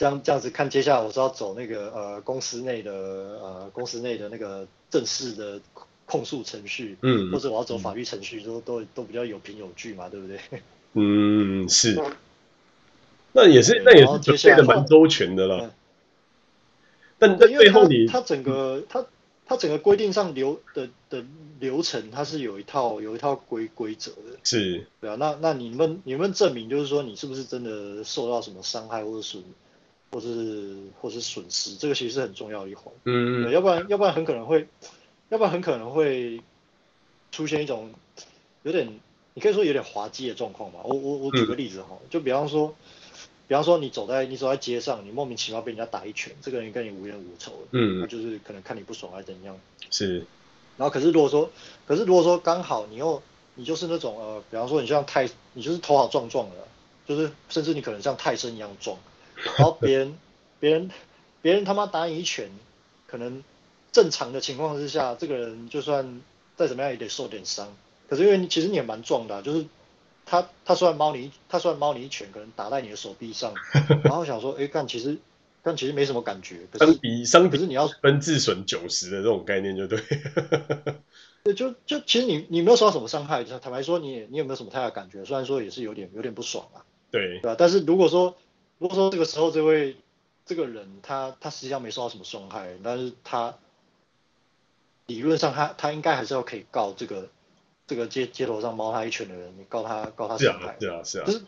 [0.00, 5.60] 这样这样子看，接下来我是要走那个呃公司内的呃公司内的那个正式的
[6.06, 10.40] 控诉程序，嗯，或者我要走法律程序，都都都比较有凭有据嘛，对不对？
[10.94, 12.02] 嗯，是。
[13.32, 15.70] 那也是，那也是准备的蛮周全的了。
[17.18, 19.04] 但但最后你，他整个他
[19.44, 21.22] 它整个规定上流的的
[21.58, 24.38] 流程，它是有一套有一套规规则的。
[24.44, 24.86] 是。
[25.02, 29.44] 对啊，那那你们你们证明就是说你是不是真的受到什么伤害或者损？
[30.10, 32.92] 或是或是损失，这个其实是很重要的一环。
[33.04, 33.52] 嗯嗯。
[33.52, 34.66] 要不然要不然很可能会，
[35.28, 36.40] 要不然很可能会
[37.30, 37.92] 出现一种
[38.62, 38.98] 有点，
[39.34, 40.80] 你可以说有点滑稽的状况吧。
[40.84, 42.74] 我我我举个例子哈，嗯、就比方说，
[43.46, 49.58] 比方说你走在你走在街上，你莫名其妙被人家打一拳，这个人跟你无冤无仇，嗯，他就是可能看你不爽还是怎样。
[49.90, 50.26] 是。
[50.76, 51.50] 然后可是如果说，
[51.86, 53.22] 可是如果说刚好你又
[53.54, 56.56] 你就是那种呃，比方说你像泰，你就是头好壮壮的，
[57.06, 58.98] 就是甚至你可能像泰森一样壮。
[59.44, 60.18] 然后别人，
[60.58, 60.90] 别人，
[61.42, 62.50] 别人他妈打你一拳，
[63.06, 63.42] 可能
[63.92, 66.20] 正常的情况之下，这个人就算
[66.56, 67.74] 再怎么样也得受点伤。
[68.08, 69.66] 可是因为你其实你也蛮壮的啊，就是
[70.26, 73.54] 他他虽然猫你他虽然猫你一拳，可能打在你的手臂上，
[74.04, 75.18] 然后想说，哎，但其实
[75.62, 76.56] 但其实没什么感觉。
[76.72, 80.00] 可是比伤，可是你要分自损九十的这种概念就对。
[81.42, 85.24] 对，就就其实你你没有受到什么伤害，坦白说你也你有没有什么太大感觉？
[85.24, 86.84] 虽然说也是有点有点不爽啊。
[87.10, 87.56] 对，对吧？
[87.58, 88.36] 但是如果说
[88.80, 89.96] 如果说这个时候这位
[90.46, 93.54] 这个人他他实际上没受到什么伤害，但是他
[95.06, 97.28] 理论上他他应该还是要可以告这个
[97.86, 100.76] 这个街街头上猫他一拳的人，你告他告他伤害。
[100.80, 101.24] 对啊，是啊。
[101.26, 101.42] 可是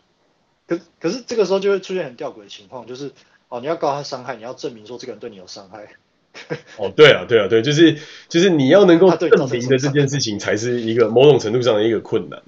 [0.67, 3.11] 可可是这个时候就会出现很吊诡的情况，就是
[3.49, 5.89] 哦你要告他伤害，你要证明说这个人对你有伤害。
[6.77, 12.41] 哦，对啊，对啊，对，就是就是你要能够证明的这件事情，才是一个某种程度上的一个困难。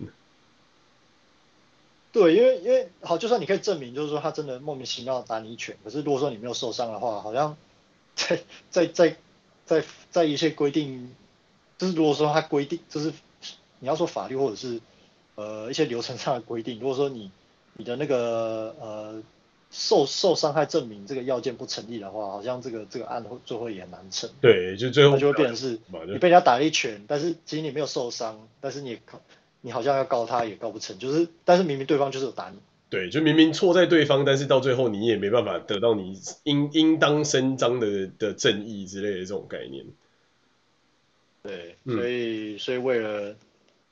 [2.16, 7.58] 对，因为因为好，就算你可以证明，就是说他真的莫名其妙打你一拳，可是如果说你没有受伤的话，好像
[8.16, 9.18] 在在在
[9.66, 11.14] 在在一些规定，
[11.78, 13.12] 就是如果说他规定，就是
[13.80, 14.80] 你要说法律或者是
[15.36, 17.30] 呃一些流程上的规定，如果说你
[17.74, 19.22] 你的那个呃
[19.70, 24.30] 受受伤害证明这个要件不成立的话，好像这个这个案会最后也难成。
[24.40, 29.02] 对，就最后就会变成是你被人家打了一拳，但是其实你没有受伤，但是你。
[29.66, 32.60] 你好像要告他也告不成，就是，但是明明对方就是有打你。
[32.88, 39.84] 对，就明明错在对方，但是到最后你也没办法得到你应应当伸张的的正义之类的这种概念。
[41.42, 43.36] 对，所以、嗯、所以为了，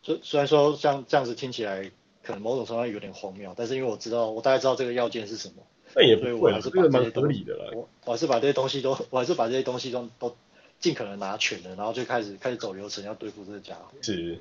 [0.03, 1.89] 虽虽然说像这样子听起来
[2.21, 5.63] 可能某种程度上有点荒谬，但是因为我知道我大概知道这个要件是什么，
[5.95, 7.71] 那也不会，所以我还是把这些蛮合理的啦。
[7.73, 10.35] 我我还是把这些东西都我还是把这些东西都都
[10.79, 13.91] 尽可能拿全了，然后就开始开始走流程要对付这个家伙。
[14.03, 14.37] 是。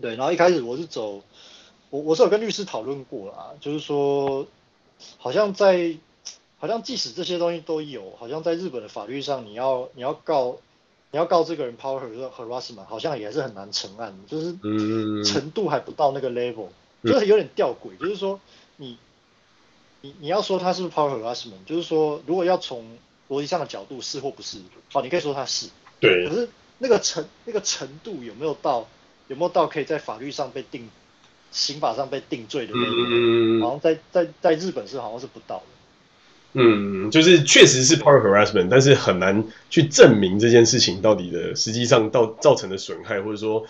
[0.00, 1.22] 对，然后一开始我是走，
[1.88, 4.46] 我我是有跟律师讨论过啦，就是说，
[5.16, 5.96] 好像在，
[6.58, 10.58] 好像即使这些东西都有，好像在日本的法律上，你要你要告，
[11.12, 12.02] 你要告这个人 power
[12.36, 14.54] harassment，好像也是很难成案，就是
[15.24, 16.68] 程度还不到那个 level，
[17.02, 18.38] 就是有点吊诡，就是说
[18.76, 18.98] 你，
[20.02, 22.84] 你你要说他是不是 power harassment，就是说如果要从
[23.30, 24.58] 逻辑上的角度是或不是，
[24.92, 25.68] 好，你可以说他是，
[26.00, 28.86] 对，可是那个程那个程度有没有到？
[29.28, 30.88] 有没有到可以在法律上被定，
[31.50, 32.94] 刑法上被定罪的那种？
[32.96, 35.64] 嗯，好像在在在日本是好像是不到的。
[36.52, 43.66] 嗯，就是确实是 power harassment，但是很难去证明这件事情到底的实际上到造成的损害，或者说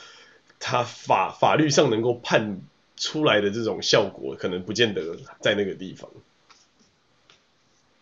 [0.61, 2.61] 他法法律上能够判
[2.97, 6.11] 出来的这种效果，可能不见得在那个地方。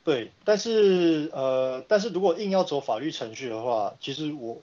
[0.02, 4.60] 对，但是呃，但是如果硬要走法律程序的话，其实我。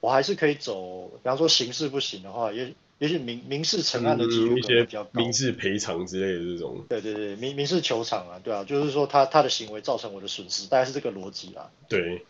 [0.00, 6.84] 我还是可以走，比方说刑事不行的话，也也许民民事成案的几率比较民事赔偿之类的这种。
[6.88, 11.70] 对对对，民民事求偿啊，对啊，就是说他他的行为造成我的损失，大概是这个逻辑啦。
[11.88, 12.22] 对，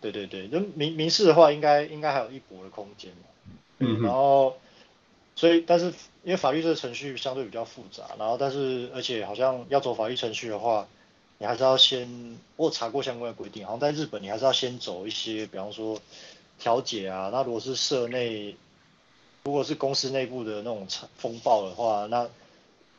[0.00, 3.56] 对对对，那民民事的话应该应该还有一搏的空间嘛。
[3.78, 4.56] 嗯，然后
[5.34, 5.86] 所以但是
[6.22, 10.86] 因为法律这个程序相对比较复杂，然后但是而且好像要走法律程序的话，
[11.38, 16.00] 你还是要先我查过相关的规定，好像在日本你还是要先走一些，比方说
[16.58, 18.56] 调解啊，那如果是社内。
[19.46, 20.88] 如果是公司内部的那种
[21.18, 22.26] 风暴的话，那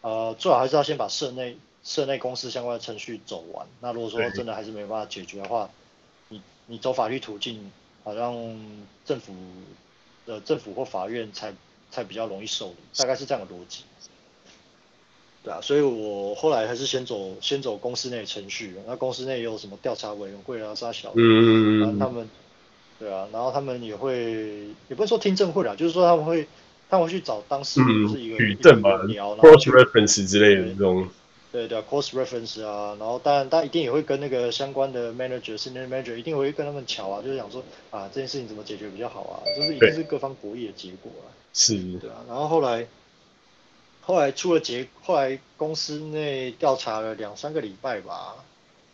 [0.01, 3.66] 呃最好还是要先把社内社内公司相关的程序走完。
[3.80, 5.72] 那如果说真的还是没办法解决的话，
[6.30, 7.72] 你你走法律途径，
[8.03, 8.32] 好像
[9.06, 9.34] 政府
[10.28, 11.51] 的政府或法院才
[11.89, 13.84] 才比较容易受理，大概是这样的逻辑。
[15.43, 18.76] 对啊，所以我后来还是先走先走公司内程序。
[18.86, 22.30] 那公司内也有什么调查委员会啊，啥小的，嗯嗯嗯，他们。
[22.98, 26.48] 对啊，然后他们也会，也不是说听证会啦，就是说他们会，
[26.89, 31.08] 他们会去找当事人，就是一个举证嘛，cross reference 之类的这种。
[31.52, 41.28] 对对，cross reference 啊，然后当然他一定也会跟那个相关的 manager、senior manager 一定会跟他们瞧啊，就是想说啊这件事情怎么解决比较好啊，就是一定是各方博弈的结果啊。
[41.54, 41.76] 是。
[42.00, 42.88] 对啊，然后后来，
[44.02, 48.36] 后来出了结，后来公司内调查了两三个礼拜吧，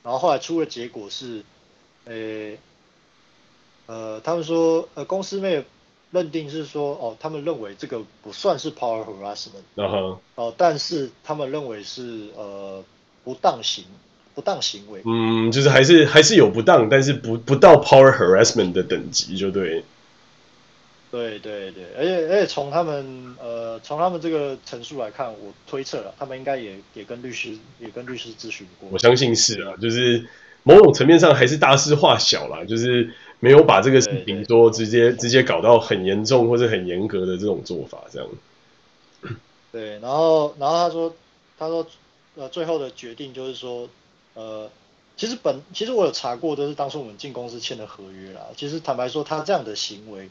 [0.04, 1.44] 然后后来出了结果是，
[2.06, 2.58] 诶。
[3.88, 5.66] 呃，他们说，呃，公司内
[6.12, 10.18] 认定是说，哦，他们认为这个不算是 power harassment，哦、uh huh.
[10.36, 12.84] 呃，但是他们认为是呃
[13.24, 13.86] 不当行
[14.36, 19.84] 不当行为，嗯，就是还是还是有不当，但是不不到 power harassment 的等级，就对，
[21.12, 30.26] 对对对，而且而且从他们呃从他们这个陈述来看，我推测了，他们应该也也跟律师也跟律师咨询过，我相信是啊，就是
[30.64, 33.14] 某种层面上还是大事化小啦，就是。
[33.42, 38.30] 没有把这个事情说直接直接搞到很严重或者很严格的这种做法，这样。
[39.72, 41.16] 对，然后然后他说
[41.58, 41.86] 他说
[42.36, 43.90] 呃最后的决定就是说
[44.36, 44.70] 呃
[45.18, 48.42] 其实本其实我有查过，就是当初我们进公司签的合约啦。
[48.56, 50.30] 其实坦白说，他这样的行为，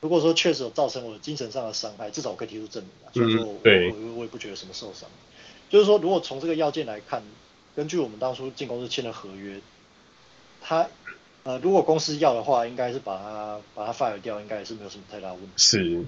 [0.00, 3.10] 如果说确实有造成我的精神上的伤害，至少我可以提出证明啦。
[3.14, 5.08] 所以说我我也不觉得什么受伤。
[5.70, 7.22] 就是说，如果从这个要件来看，
[7.74, 9.58] 根据我们当初进公司签的合约，
[10.60, 10.86] 他。
[11.42, 15.48] 呃，如果公司要的话，应该是把它把它 fire 掉，应该也是没有什么太大问题。
[15.56, 16.02] 是，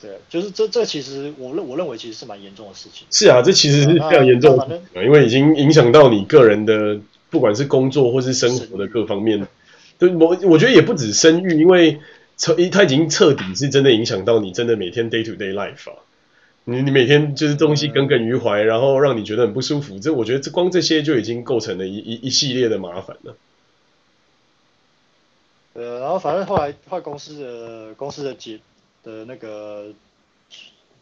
[0.00, 3.06] 对，就是这这其实我认我认为其实是蛮严重的事情。
[3.10, 9.46] 是啊，这其实是非常严重的，因为已经影响到你个人的不管是工作或是生活的各方面。
[9.98, 11.98] 对，我我觉得也不止生育，因为
[12.36, 15.96] 彻他已经彻底是真的影响到你真的每天 day to day life 啊。
[16.64, 19.98] 你你每天就是东西耿耿于怀，然后让你觉得很不舒服。
[19.98, 23.36] 这我觉得这光这些就已经构成了一一一系列的麻烦了。
[25.76, 28.58] 呃，然后反正后来换公司的公司的结
[29.04, 29.92] 的那个，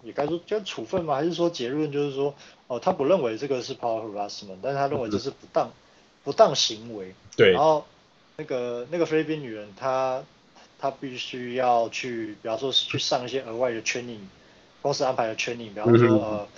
[0.02, 1.14] 也该说叫处分吗？
[1.14, 2.34] 还是说结论就是说，
[2.66, 5.70] 哦，他不认为这个是 power harassment，但是他认为这是不当
[6.24, 7.14] 不当行为。
[7.36, 7.52] 对。
[7.52, 7.86] 然后
[8.36, 10.24] 那个那个菲律宾女人，她
[10.80, 14.18] 她必须要去，比方说去上一些额外的 training，
[14.82, 16.48] 公司安排的 training，比方说呃，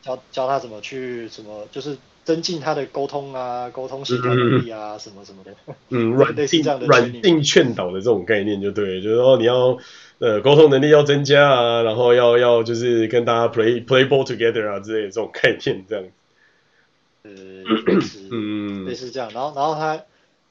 [0.00, 1.98] 教教她怎么去什么，就是。
[2.24, 5.54] 增进他的沟通啊，沟通协调能力啊，嗯、什么什么的。
[5.88, 9.78] 嗯， 软定软定劝导的这种概念就对，就是说你要
[10.18, 16.04] 呃沟通能力要增加啊，然后要要就是跟大家 play play ball together 啊之类的这种概念这样。
[17.24, 19.30] 嗯，类似这样。
[19.32, 19.94] 然后然后他，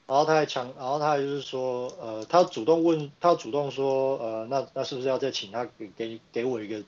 [0.06, 6.82] 然后他还强，然后他还就是说，呃，他主动问，他主动说，呃，那那是不是要再请他给给给我一个。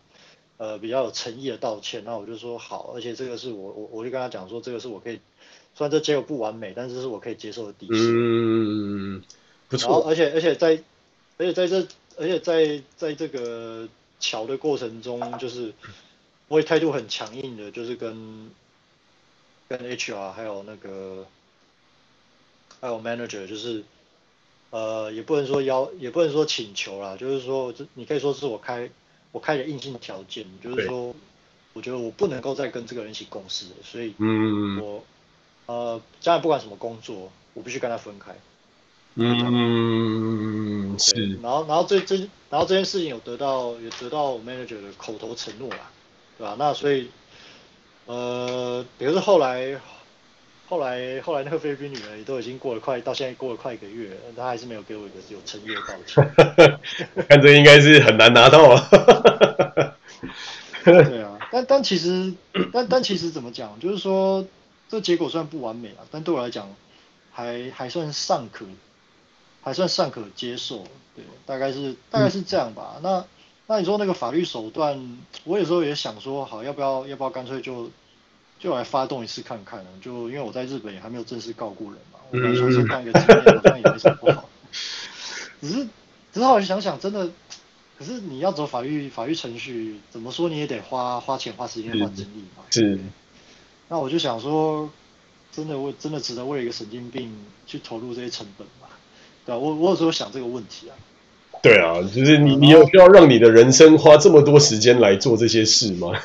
[0.63, 5.19] 呃，比较有诚意的道歉，那我就说好，而且这个是我我我就跟他讲说，这个是我可以，
[5.75, 7.97] 虽然这结果不完美，但是是我可以接受的底线。
[7.97, 9.25] 嗯，
[9.69, 9.89] 不错。
[9.89, 10.81] 然后而且而且在
[11.37, 13.89] 而且在这而且在在这个
[14.21, 15.73] 桥的过程中，就是
[16.47, 18.49] 我也态度很强硬的，就是跟
[19.69, 21.27] 跟 HR 还有那个
[22.81, 23.83] 还有 manager，就是
[24.71, 28.89] 呃也不能说要也不能说请求啦，就是说这你可以说是我开。
[29.33, 31.15] 我开了硬性条件，就是说，
[31.73, 35.05] 我觉得我不能够再跟这个人一起共事了，所以，嗯，我，
[35.67, 38.33] 呃，将来不管什么工作，我必须跟他分开。
[39.17, 41.39] 嗯，是。
[41.43, 42.17] 然后，然后这这，
[42.51, 45.91] 然后这件事情有得到，也得到 manager 的口头承诺啦，
[46.39, 46.55] 对吧？
[46.59, 47.11] 那所以，
[48.07, 49.81] 呃，比如说后来。
[50.67, 56.25] 后来，后来那个菲律宾女人也都已经过了快，到现在过了快一个月了，她还是没有给我一个有诚意的道歉。
[57.15, 58.89] 我看这应该是很难拿到啊。
[60.85, 62.33] 对啊，但但其实，
[62.73, 64.45] 但但其实怎么讲，就是说
[64.89, 66.75] 这结果虽然不完美啊，但对我来讲
[67.31, 68.65] 还还算尚可，
[69.63, 70.85] 还算尚可接受。
[71.15, 72.95] 对，大概是大概是这样吧。
[72.97, 73.25] 嗯、那
[73.67, 77.91] 那你说那个法律手段，我有时候也想说，好，要不要要不要干脆就
[78.63, 79.91] 就来发动一次看看呢？
[80.01, 84.49] 就因为我在日本也还没有正式告过人嘛，我来说是当一个职业，好像也没什么不好。
[85.61, 85.85] 只是，
[86.33, 87.29] 只是后来想想，真的，
[87.99, 92.63] 可是你要走法律法律程序，怎么说你也得花花钱、花时间、花精力嘛。
[92.71, 93.01] 是。
[93.89, 94.89] 那我就想说，
[95.51, 97.35] 真的为真的值得为了一个神经病
[97.67, 98.87] 去投入这些成本吗？
[99.45, 100.95] 对啊，我我有时候想这个问题啊。
[101.61, 106.13] 对啊，就是你你有需要让你的人生花这么多时间来做这些事吗？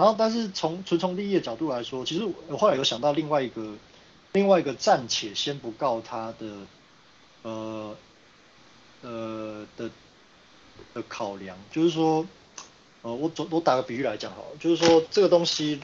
[0.00, 0.04] 对。
[0.04, 3.74] 然后，但是从纯从利益的角度来说，其实我后来有想到另外一个
[4.32, 6.46] 另外一个暂且先不告他的
[7.42, 7.96] 呃
[9.02, 9.90] 呃的
[10.94, 12.26] 的考量，就是说
[13.02, 15.80] 呃我我打个比喻来讲好了，就是说这个东西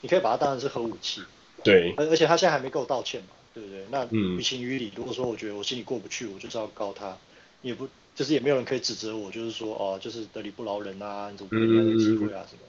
[0.00, 1.22] 你可以把它当成是核武器。
[1.62, 1.94] 对。
[1.96, 3.28] 而而且他现在还没跟我道歉嘛。
[3.56, 3.86] 对不对？
[3.90, 7.16] 那于情于理，如果说我觉得我心里过不去，我就是要告他，
[7.62, 12.60] 也不就是也没有人可以指责我，就是说哦，就是得理不饶人啊，你怎么不给机会啊什么，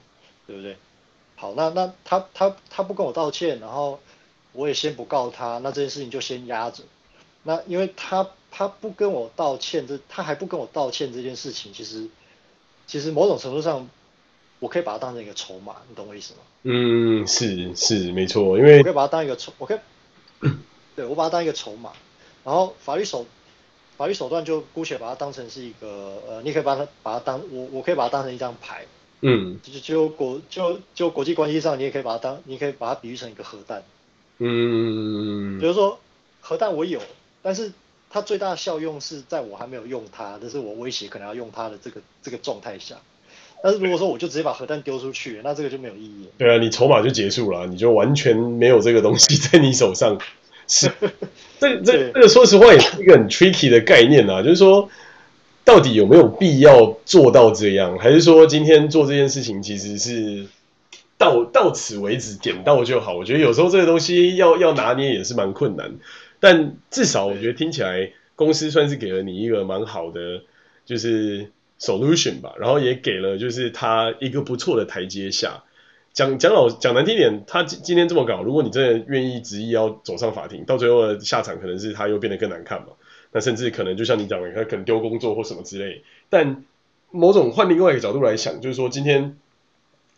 [0.47, 0.77] 对不对？
[1.38, 3.99] 好，那那他他他不跟我道歉，然后
[4.51, 6.83] 我也先不告他，那这件事情就先压着。
[7.43, 12.09] 那因为他他不跟我道歉，这他还不跟我道歉这件事情，其实
[12.88, 13.88] 其实某种程度上，
[14.59, 16.39] 我可以把它当成一个筹码，你懂我意思吗？
[16.63, 19.79] 嗯，是是没错，因为我可以把它当一个筹，我可以。
[20.95, 21.93] 对，我把它当一个筹码，
[22.43, 23.27] 然后法律手
[23.95, 28.88] 法律手段就姑且把它当成是一个呃，你可以把它把它当我我可以把它当成一张牌，
[29.22, 33.84] 嗯，就就国就就国际关系上，你也可以把它当你可以把它比喻成一个核弹，
[34.38, 35.99] 嗯，比如说
[36.39, 37.01] 核弹我有，
[37.41, 37.72] 但是
[38.09, 42.95] 它最大的效用是在我还没有用它，但是我威胁可能要用它的这个这个状态下，
[43.63, 46.28] 但是如果说我就直接把核弹丢出去，那这个就没有意义。
[46.38, 50.20] 对啊，你筹码就结束了，你就完全没有这个东西 在你手上。
[50.70, 50.91] 是，
[51.59, 54.89] 这这这个说实话也是一个很 tricky 的概念啊，就是说，
[55.68, 60.45] 到底有没有必要做到这样，还是说今天做这件事情其实是
[61.18, 63.18] 到到此为止，点到就好？
[63.18, 65.95] 我觉得有时候这个东西要要拿捏也是蛮困难，
[66.39, 70.43] 但至少我觉得听起来公司算是给了你一个蛮好的
[70.86, 71.51] 就是
[71.82, 75.65] solution 吧，然后也给了就是他一个不错的台阶下。
[76.13, 82.88] 讲讲老讲难听点，他今今天这么搞，如果你真的愿意执意要走上法庭，到最后的下场可能是他又变得更难看嘛。
[83.32, 86.03] 那甚至可能就像你讲的，他可能丢工作或什么之类。
[86.30, 86.63] 但
[87.11, 89.38] 某种换另外一个角度来想，就是说今天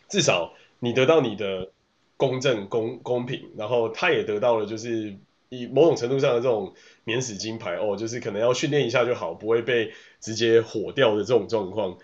[0.08, 1.72] 至少你得到你的
[2.18, 5.16] 公正公公平，然后他也得到了就是
[5.50, 11.98] 以某种程度上的这种免死金牌哦，就是可能要训练一下就好，不会被直接火掉的这种状况。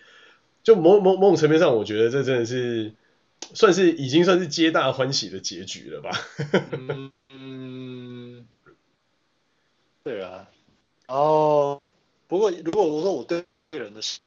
[0.64, 2.94] 就某某某种层面上，我觉得这真的是。
[3.54, 6.10] 算是已经算是皆大欢喜的结局了吧？
[7.30, 8.48] 嗯，
[10.04, 10.48] 对啊。
[11.08, 11.82] 哦，
[12.28, 14.20] 不过如果我说我对人的事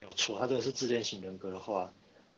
[0.00, 1.92] 有错，他真的是自恋型人格的话，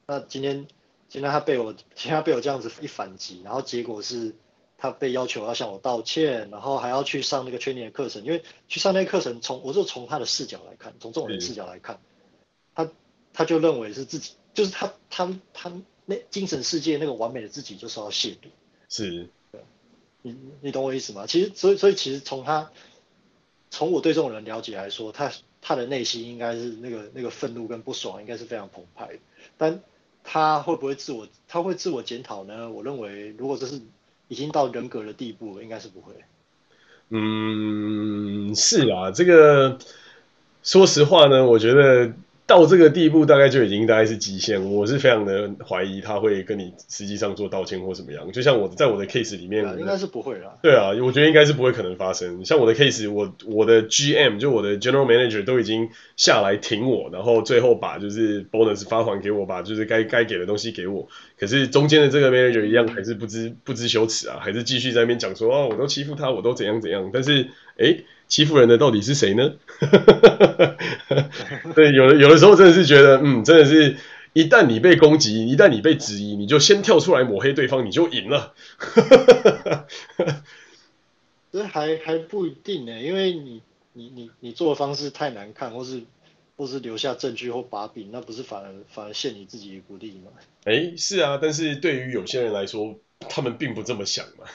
[0.07, 0.67] 那今天
[1.09, 4.35] 今天他被我 今天他被我这样子一反击，然后结果是
[4.79, 12.01] 他被要求要向我道歉，然后还要去上那个 training 的课程，因为去上那个课程，从我就从他的视角来看，从这种人视角来看，
[12.75, 12.91] 他
[13.33, 15.73] 他就认为是自己就是他他他。
[16.09, 18.47] 那精神世界那个完美的自己就是要亵渎，
[18.89, 19.61] 是，对，
[20.23, 21.27] 你你懂我意思吗？
[21.27, 22.71] 其实所以所以其实从他
[23.77, 29.19] 从我对这种人了解来说，他他的内心应该是那个那个愤怒跟不爽应该是非常澎湃，
[29.59, 29.83] 但
[30.25, 32.71] 他会不会自我他会自我检讨呢？
[32.71, 33.83] 我认为如果这是
[34.29, 36.15] 已经到人格的地步，应该是不会。
[37.11, 39.79] 嗯，是啊，这个
[40.63, 42.11] 说实话呢，我觉得。
[42.47, 44.73] 到这个地步，大概就已经大概是极限。
[44.73, 48.31] 我是非常的怀疑他会跟你实际上做道歉或怎么样。
[48.31, 50.57] 就像我在我的 case 里面，应该是不会啦。
[50.63, 52.45] 对啊，我觉得应该是不会可能发生。
[52.45, 61.09] 像我的 case，我我的 GM 就我的 General Manager 都已经下来挺我，然后最后把就是 bonus 发还给我，把就是该该给的东西给我。
[61.37, 67.11] 可是中间的这个 manager 一样还是不知不知羞耻啊，还是继续在那边讲说哦，我都欺负他，我都怎样怎样。
[67.13, 69.55] 但是诶欺负人的到底是谁呢？
[71.75, 73.97] 对，有的有的时候真的是觉得，嗯，真的是，
[74.33, 78.55] 一旦你被攻击，一旦你被质疑，你就先跳出来抹黑对方，你就赢了。
[81.53, 83.63] 这还还不一定呢，因为你
[83.93, 86.03] 你你你做的方式太难看，或是
[86.57, 90.33] 或是留下证据或把柄，那不是反而反而陷你自己不利吗？
[90.65, 92.99] 哎，是啊，但是对于有些人来说，
[93.29, 94.47] 他们并不这么想嘛。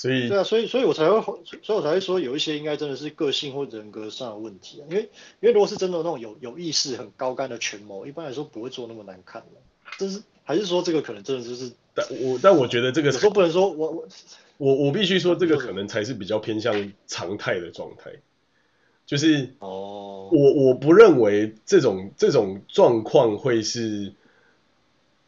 [0.00, 1.20] 所以对啊，所以所以我才会，
[1.62, 5.02] 所以我才会说有一些应该真的是个性或人格上的问题啊，因为
[5.40, 9.60] 因为如果是真的那种有有意识很高干的权谋，一般来说不会做那么难看的，
[9.98, 14.08] 就是还是说这个可能真的就是，但我但我觉得这个说不能说我我
[14.56, 18.12] 我我必须说这个可能才是比较偏向常态的状态。
[19.04, 24.14] 就是哦，我我不认为这种这种状况会是，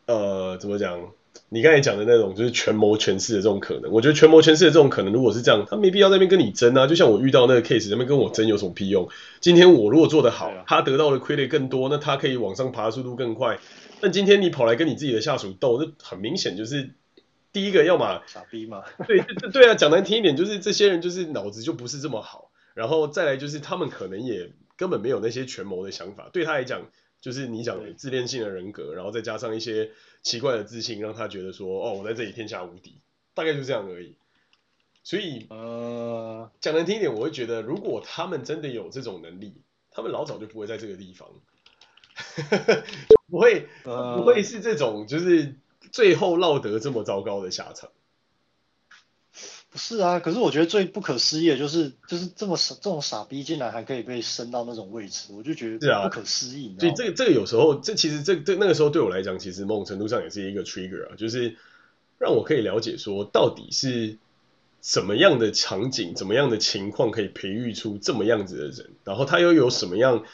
[0.06, 1.12] 呃，怎么讲？
[1.48, 6.86] 你刚才讲的那种就是权谋权势的这种可能，我觉得权谋权势的这种可能，如果是这样，他没必要在那边跟你争啊。
[6.86, 9.08] 就像我遇到那个 case，在那边跟我争有什么屁用？
[9.40, 13.58] 今天我如果做得好，他得到的 credit 更多，那他可以往上爬的速度更快。
[14.00, 16.94] 但今天你跑来跟你自己的下属斗，这很明显就是
[17.52, 18.82] 第一个要么傻逼嘛。
[19.06, 22.50] 对对对啊，讲难听一点，就是这些人就是脑子就不是这么好。
[22.72, 26.88] 然后再来就是他们可能也根本没有那些权谋的想法，对他来讲。
[27.20, 29.90] 就是你讲的自恋性的人格，然后再加上一些
[30.22, 33.00] 奇怪的自信，让他觉得说，哦，我在这里天下无敌，
[33.34, 34.16] 大概就这样而已。
[35.04, 39.60] 所以，呃，讲难听一点，我会觉得，如果他们真的有这种能力，
[39.90, 41.28] 他们老早就不会在这个地方，
[43.28, 45.56] 不会，不会是这种，就是
[45.90, 47.90] 最后落得这么糟糕的下场。
[49.72, 56.76] 不是啊，可是我觉得最不可思议的就是，就是这么傻，这种傻逼竟然还可以被升到那种位置，我就觉得不可思议。
[56.78, 61.56] 所以、啊、这个这个有时候，这其实这这那个时候对我来讲，其实某种程度上也是一个 trigger 啊，就是
[62.18, 64.18] 让我可以了解说，到底是
[64.82, 70.24] 什么样的场景、怎么样的情况可以培育出这么样子的人，然后他又有什么样。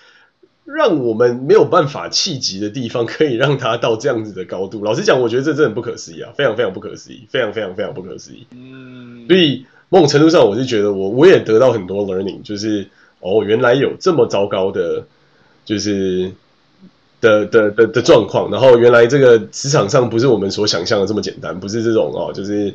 [0.68, 4.84] 让我们没有办法企及的地方，可以让他到这样子的高度。
[4.84, 8.46] 老实讲，我觉得这真的不可思议啊，非常非常不可思议，非常非常非常不可思议。
[8.50, 12.86] 嗯，所以某种程度上，我是觉得我我也得到很多 learning，就是
[13.20, 15.04] 哦，原来有这么糟糕的，
[15.64, 16.30] 就是。
[17.20, 22.68] 的的的的状况，然后原来这个职场上不是我们所想象的这么简单，不是这种哦，就是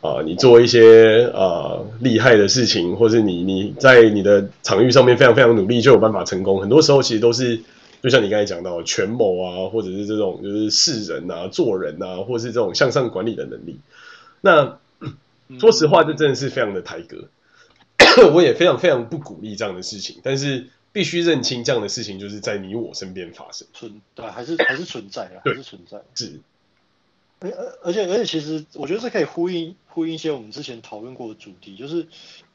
[0.00, 6.60] 啊、呃，你做一些啊、呃、厉害的事情，或是你你在你的场域上面非常非常努力就有办法成功。
[6.60, 7.60] 很多时候其实都是，
[8.02, 13.80] 就像你刚才讲到权谋啊，或者是这种就是识人啊、做人啊，或是这种向上管理的能力。
[14.40, 14.76] 那
[15.58, 17.24] 说实话，这真的是非常的抬格，
[18.32, 20.66] 我也非常非常不鼓励这样的事情，但是。
[20.92, 26.00] 必须认清这样的事情，就是在你我身边发生，存对还是还是存在啊，还是存在。
[26.14, 26.40] 是，
[27.40, 27.50] 而
[27.82, 31.98] 而且而且，其实我觉得这可以呼应呼应一些我们之前讨论过的主题，就是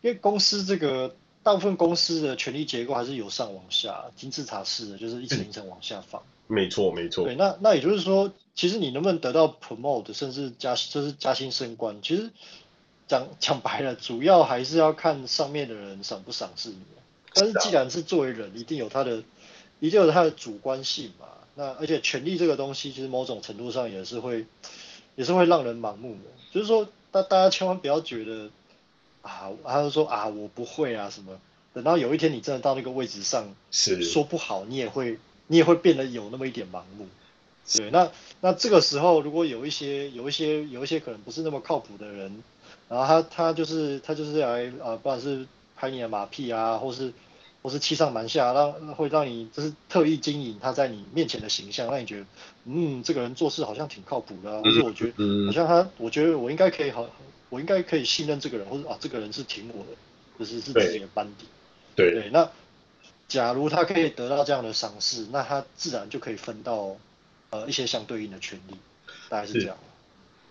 [0.02, 6.22] 因为公司这个大部分公司的权力结构还是由上往下金字塔式的，就是一层一层往下放。
[6.48, 7.24] 没错没错。
[7.24, 12.30] 对，那那也就是说，其实你能不能得到 promote，甚至加就是加薪升官，其实
[13.08, 16.78] 讲讲白了，主要还是要看上面的人赏不赏识你。
[17.34, 19.24] 但是既然是作为人，一定有他的，
[19.80, 21.26] 一定有他的主观性嘛。
[21.56, 24.46] 那而且权力这个东西，其实某种程度上也是会，
[25.16, 26.30] 也是会让人盲目的。
[26.52, 28.50] 就是说，大大家千万不要觉得
[29.22, 31.40] 啊，他就说啊，我不会啊什么。
[31.74, 37.08] 等到有一天你真的到那个位置上，是说不好，你也会，你也会变得有那么一点盲目。
[37.76, 38.12] 对，那
[38.42, 42.44] 那这个时候，如果有一些有一些有一些可能不是那么靠谱的人，
[42.90, 45.48] 然后他他就是他就是来啊，不管是。
[45.84, 47.12] 拍你的马屁啊，或是
[47.62, 52.26] 或是欺上瞒下，让会让你就是特意经营他在你面前的形象，让你觉得
[52.64, 57.06] 嗯，这个人做事好像挺靠谱的，啊，或者我觉得好像他，我觉得我应该可以好，
[57.50, 59.92] 我应该可以信任这个人，或者啊，这个人是挺我的，
[60.40, 61.48] 就是是自己的班底。
[61.98, 62.50] 对对，那
[63.28, 66.96] 假如他可以得到这样的赏识，那他自然就可以分到
[67.50, 68.76] 呃一些相对应的权利，
[69.28, 69.76] 大概是这样。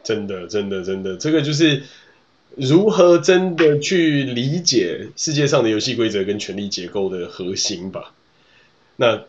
[0.04, 1.84] 真的，真的，真的，这个就是。
[2.56, 8.12] 如何真的去理解世界上的游戏规则跟权力结构的核心吧？
[8.96, 9.22] 那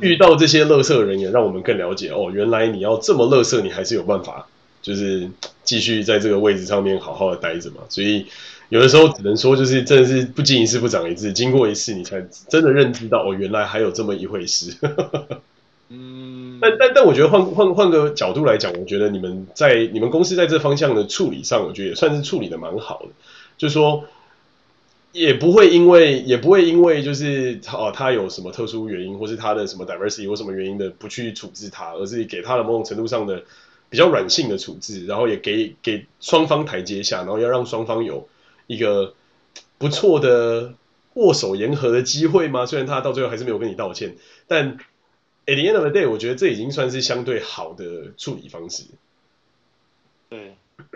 [0.00, 4.46] 遇到这些乐色人也让我们更了解哦，原来你要这么乐色，你还是有办法，
[4.82, 5.28] 就是
[5.64, 7.78] 继续在这个位置上面好好的待着嘛。
[7.88, 8.26] 所以
[8.68, 14.72] 有的时候只能说，就是真的是不经一事不长一智，经过一次你才真的认知到哦，原来还有这么一回事。
[15.96, 23.08] 嗯，但但但我觉得换换换个角度来讲，我觉得你们在你们公司在这方向的处理上，我觉得也算是处理的蛮好的。
[23.56, 24.04] 就是说，
[25.12, 33.42] 也不会因为也不会因为就是哦他有什么特殊原因，或是他的什么 diversity 有什么原因的不去处置他，而是给他的某种程度上的
[33.88, 38.28] 比较软性的处置，然后也给给双方台阶下，然后要让双方有
[38.66, 39.14] 一个
[39.78, 40.74] 不错的
[41.14, 42.66] 握手言和的机会吗？
[42.66, 44.16] 虽然他到最后还是没有跟你道歉，
[44.48, 44.78] 但。
[45.46, 48.84] At the end of the day，我觉得这已经算是相对好的处理方式。
[50.30, 50.54] 对，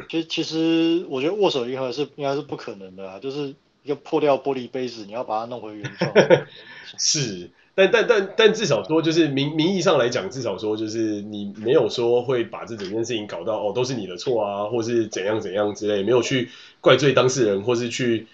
[0.08, 6.12] 其实其实我觉得握手言和是应该是不可能的啊，就是一个破掉玻璃杯子，你要把它弄回原状。
[6.96, 16.48] 是，但但但但至少说，就是名名义上来讲，至少说就是你没有说会把这整件事情搞到哦都是你的错啊，或是怎样怎样之类，没有去
[16.80, 18.26] 怪罪当事人，或是去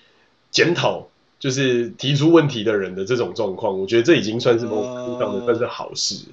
[0.53, 1.09] 检讨。
[1.39, 6.25] 就是提出问题的人的这种状况，我觉得这已经算是某种程度上的算是好事。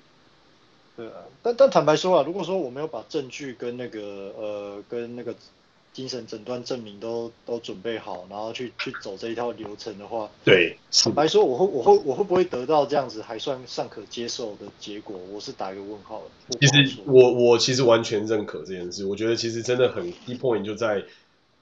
[0.95, 3.99] 对啊，但但坦白说啊，如果说我没有把证据跟那个
[4.37, 5.33] 呃跟那个
[5.93, 15.17] 精神诊断证明都都准备好，然后去去走这一套流程的话，对，坦白说，我会我会我会不会得到这样子还算尚可接受的结果？
[15.33, 16.57] 我是打一个问号的。
[16.59, 21.03] 其实我我其实完全认可这件事，我觉得其实真的很 key point 就在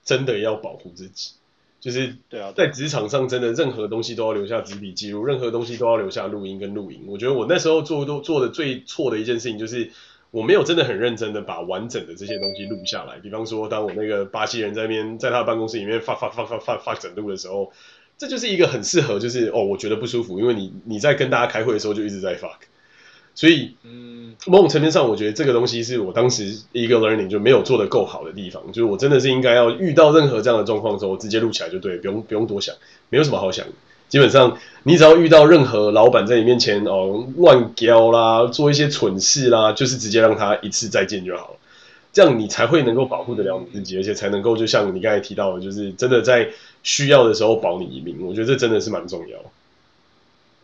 [0.04, 1.32] 真的要保护自己，
[1.80, 7.06] 就是对啊，在职场上真的任何东西都要留下纸笔记录，任何东西都要留下录音跟录影。
[7.08, 9.92] 我觉得我那时候做都做的最错的一件事情就是。
[10.32, 17.72] 我没有真的很认真的把完整的这些东西录下来，比方说，当我那个巴西人在那边在他的办公室里面发发发发发发整录的时候，
[18.16, 22.60] 这就是一个很适合，就是哦，我觉得不舒服，因为你你在跟大家开会的时候就一直在发，
[23.40, 32.76] 所以，嗯，某种层面上，我觉得这个东西是我当时一个 learning 就没有做的够好的地方，就是我真的是应该要遇到任何这样的状况的时候，我直接录起来就对，不用不用多想，
[33.08, 33.72] 没有什么好想的。
[34.10, 41.58] 基本上，你只要遇到任何老板在你面前哦乱飙啦，做一些蠢事啦，就是直接让他一次再见就好了。
[42.12, 46.50] 这样你才会能够保护得了你自己，而且才能够就像你刚才提到的，就是真的在
[46.84, 48.18] 需要的时候保你一命。
[48.20, 49.38] 我觉得这真的是蛮重要。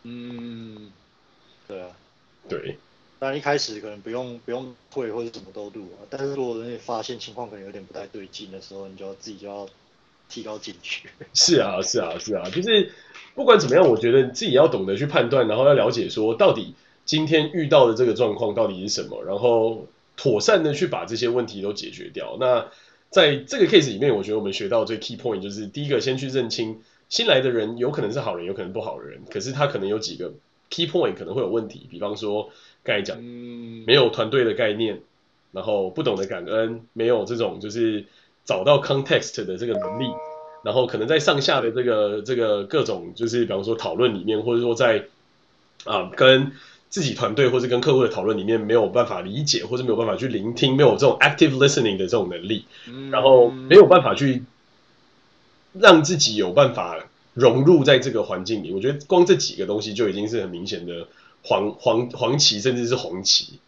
[0.03, 0.91] 嗯，
[1.69, 1.87] 对啊，
[2.59, 2.77] 对。
[3.19, 9.67] 当然一开始可能不用不用退或者什么都录啊，但是如果你发现情况可能有点不太对劲的时候，你就要自己就要
[10.29, 11.09] 提高警觉。
[11.33, 12.91] 是啊，是啊，是啊，就是。
[13.35, 19.85] 不管怎么样，我觉得自己要懂得去判断，然后要了解说到底今天遇到的这个状况到底是什么，然后
[20.15, 22.37] 妥善的去把这些问题都解决掉。
[22.39, 22.65] 那
[23.09, 30.31] 在这个 case 里面，我觉得我们学到最 key point 就是第一个，先去认清新来的人有可能是好人，有可能不好的人，可是他可能有几个
[30.69, 32.49] key point 可能会有问题，比方说
[32.83, 35.01] 刚才讲没有团队的概念，
[35.51, 38.05] 然后不懂得感恩，没有这种就是
[38.43, 40.05] 找到 context 的这个能力。
[40.63, 45.05] 然后可能在上下的这个这个各种就是比方说讨论里面，或者说在
[45.83, 46.53] 啊跟
[46.89, 52.65] 自己团队或是跟客户的讨论里面没有办法理解，或者没有办法去聆听，没有这种 active listening 的这种能力，
[53.11, 54.41] 然后没有办法去
[55.73, 57.05] 让自己有办法
[57.35, 58.73] 融入在这个环境里。
[58.73, 61.07] 我觉得光这几个东西就已经是很明显的
[61.43, 63.59] 黄黄黄旗，甚至是红旗。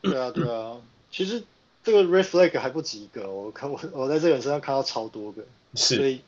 [0.00, 0.78] 对啊，对啊，
[1.10, 1.44] 其实
[1.84, 5.44] 这个 red flag 还不止一个，我看我我在这个人身上看到超多个。
[5.74, 6.20] 是所以，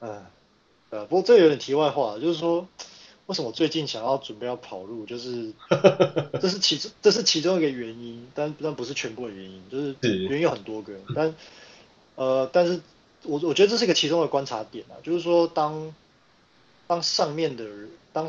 [0.00, 0.26] 呃，
[0.90, 2.66] 呃，不过这有点题外话，就是说，
[3.26, 5.52] 为什么最近想要准备要跑路，就是
[6.40, 11.34] 这是其中这是其中一个原因，但但不是全部的原因，就是原因有很多个，但
[12.16, 12.80] 呃，但是
[13.24, 15.94] 我我觉得这是一个其中的观察点啊，就是说当
[16.86, 18.28] 当上面的人，当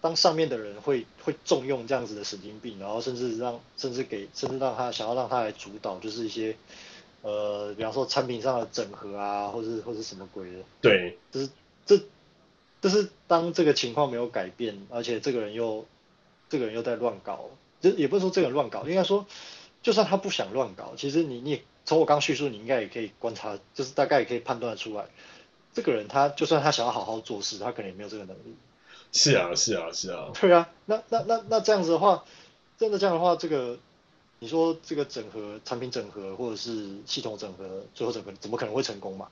[0.00, 6.56] 当上面的人会会重用这样子的神经病，然后甚至让甚至给甚至让他想要让他来主导，就是一些。
[7.20, 11.50] 呃，比方说产品上的整合啊，或是或是什么鬼的，对，就是
[11.84, 12.00] 这，
[12.80, 15.84] 就是当这个情况没有改变，而且这个人又，
[16.48, 19.26] 这个人又在乱搞，就也不是说这个人乱搞，应该说，
[19.82, 25.06] 就算他不想乱搞，其实你你从我刚叙述，你应该也可以观察，就是大概也可以判断出来，
[25.72, 28.54] 这个人他就算他想要好好做事，他可能也没有这个能力。
[29.12, 30.28] 是啊，是啊，是啊。
[30.38, 32.24] 对啊，那那那那这样子的话，
[32.78, 33.78] 真的这样的话，这个。
[34.40, 39.26] 你说这个整合产品整合或者是系统整合，最后整个怎么可能会成功嘛？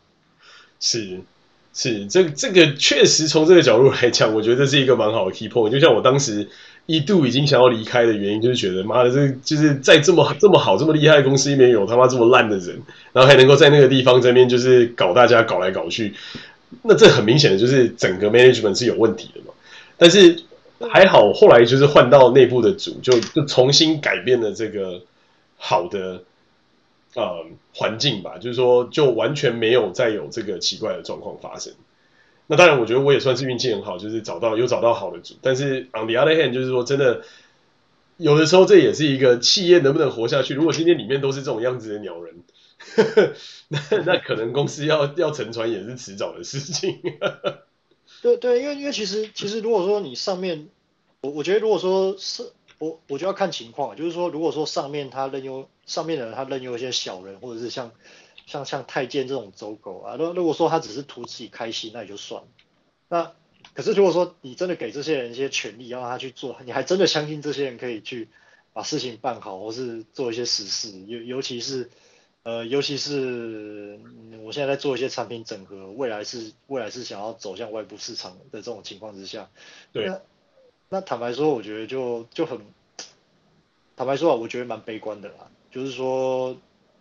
[0.80, 1.20] 是
[1.72, 5.70] 是，这这个确实从这个角度来讲，我觉得这是一个蛮好的 key point。
[5.70, 6.50] 就像我当时
[6.86, 12.80] 一度已经想要离开的原因，就是觉得妈的，这就是在这么这么好、这么厉害的公司里面有他妈这么烂的人，
[13.12, 16.14] 然后还能够在那个地方这边就是搞大家搞来搞去，
[16.82, 19.52] 那这很明显的就是整个 management 是有问题的嘛。
[19.96, 20.42] 但是。
[20.78, 25.00] 还好，后来就是换到内部的组，就就重新改变了这个
[25.56, 26.22] 好的
[27.14, 31.72] 呃环境吧，就是说就完全没有再有这个奇怪的状况发生。
[32.48, 35.34] 那当然，我觉得我也算是运气很好，就是找到有找到好的组。
[35.42, 37.22] 但是 on the other hand，就是说真的，
[38.16, 40.54] 有的时候这也是一个企业能不能活下去。
[40.54, 42.44] 如果今天里面都是这种样子的鸟人，
[43.68, 47.00] 那那可能公司要要沉船也是迟早的事情。
[48.22, 50.68] 对对，因为因为其实其实如果说你上面，
[51.20, 57.90] 我我觉得如果说是我我就要看情况，就是说如果说上面他任用上面的人他任用一些小人，或者是像
[58.46, 62.48] 像像太监这种走狗啊，如如果说他只是图自己开心，那也就算了。
[63.08, 63.32] 那
[63.74, 68.28] 可是如果说你真的给这些人一些权利，要让他去做，你还真的相信这些人可以去
[68.72, 71.90] 把事情办好，或是做一些实事，尤尤其是。
[72.42, 73.98] 呃，尤其是
[74.44, 79.50] 我现在在做一些产品整合，未来是未来是想要走向外部市场的这种情况之下，
[79.92, 80.20] 对，那，
[80.88, 82.60] 那坦白说，我觉得就就很
[83.96, 85.50] 坦白说啊，我觉得蛮悲观的啦。
[85.72, 86.56] 就是说，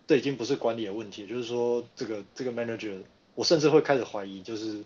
[0.08, 2.98] 这已经不是管理的问题，就是说这个这个 manager，
[3.36, 4.84] 我甚至会开始怀疑，就是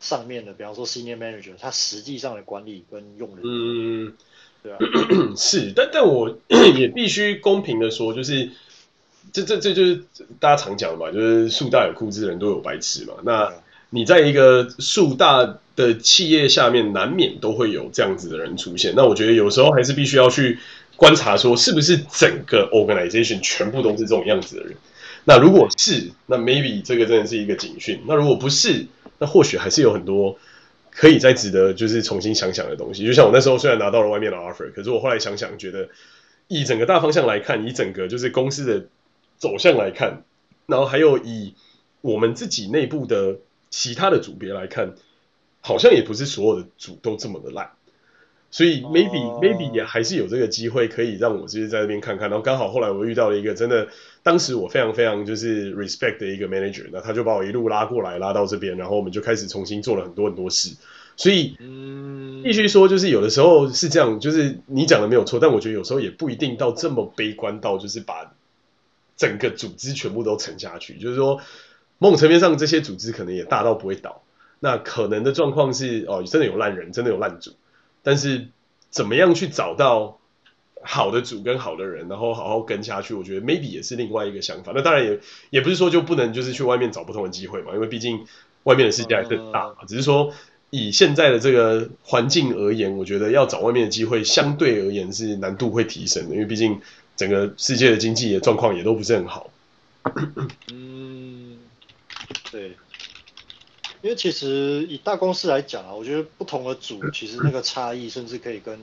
[0.00, 4.12] 上面的，比方说 senior manager，他实际上的管理跟用人，嗯，
[4.62, 4.78] 对啊，
[5.36, 6.38] 是，但但我
[6.76, 8.50] 也必须公平的说，就是。
[9.32, 10.04] 这这这就是
[10.38, 13.14] 大家常讲的嘛，就是树大有枯枝，人都有白痴嘛。
[13.24, 13.52] 那
[13.90, 18.92] 你在一个树大的企业下面，难免都会有这样子的人出现。
[18.94, 20.60] 那我觉得有时候还是必须要去
[20.96, 24.76] 观察，说是不是整个 organization 全部都是这种样子的人。
[25.24, 28.02] 那如果是，那 maybe 这个真的是一个警讯。
[28.06, 28.86] 那如果不是，
[29.18, 30.38] 那或许还是有很多
[30.90, 33.06] 可以再值得就是重新想想的东西。
[33.06, 35.88] 就像我那时候虽然拿到了外面的 offer，可是我后来想想，觉得
[36.46, 38.86] 以整个大方向来看，以整个就是公司的
[39.38, 40.22] 走向来看，
[40.66, 41.54] 然后还有以
[42.02, 43.38] 我们自己内部的
[43.70, 44.92] 其他的组别来看，
[45.62, 47.70] 好像也不是所有的组都这么的烂。
[48.54, 49.42] 所以 maybe、oh.
[49.42, 53.88] maybe 也还是有这个机会可以让我就是在那边看看，然后刚好后来我遇到了一个真的，
[54.22, 60.72] 当时我非常非常就是 respect 的一个 manager，那他就把我一路拉过来拉到这边，然后我们就开始重新做了很多很多事。
[61.16, 61.56] 所以
[62.44, 68.34] 必须说就是有的时候是这样，就是你讲的没有错，但我觉得有时候也不一定到这么悲观到就是把
[69.16, 71.40] 整个组织全部都沉下去，就是说
[71.98, 74.22] 某种层面上这些组织可能也大到不会倒，
[74.60, 77.50] 那可能的状况是哦真的有烂人，真的有烂组。
[78.04, 78.46] 但是
[78.90, 80.20] 怎么样去找到
[80.82, 84.72] 好的组跟好的人，然后好好跟下去，我觉得 maybe 也是另外一个想法。
[84.74, 85.18] 那当然也
[85.50, 88.26] 也不是说就不能就是去外面找不同的机会嘛，因为毕竟
[88.64, 89.76] 外面的世界还更大嘛。
[89.88, 90.32] 只是说
[90.68, 96.78] 以现在的这个环境而言，我觉得要找外面的机会相对而言是难度会提升的，因为毕竟
[97.16, 99.50] 整个世界的经济的状况也都不是很好。
[100.70, 101.58] 嗯，
[102.52, 102.76] 对。
[104.04, 108.78] 因为其实以大公司来讲啊，我觉得不同的组其实那个差异甚至可以跟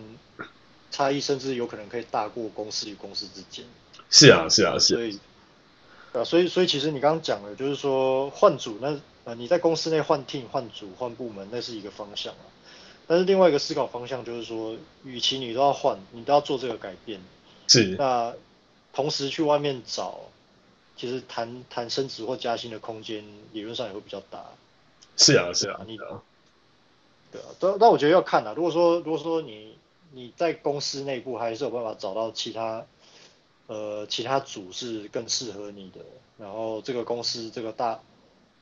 [0.90, 3.64] 差异甚至有可能可以大过公司与公司之间。
[4.10, 4.98] 是啊，是啊，是啊。
[4.98, 5.20] 所以
[6.14, 12.50] 啊，所以所以其实你刚刚讲的，就是说换组那呃你在公司内换 team 换组换部门，那是一个方向啊。
[13.06, 17.22] 但是另外一个思考方向就是说，与其你都要换，你都要做这个改变，
[17.68, 18.34] 是那
[18.92, 20.22] 同时去外面找，
[20.98, 24.44] 其实谈谈升职或加薪的空间理论上也会比较大。
[25.18, 26.22] 是啊，是啊，你的，
[27.32, 28.54] 对啊，但但我觉得要看啊。
[28.56, 29.78] 如果说如果说你
[30.14, 32.86] 你在公司内部还是有办法找到其他
[33.68, 36.02] 呃其他组是更适合你的，
[36.38, 38.00] 然后这个公司这个大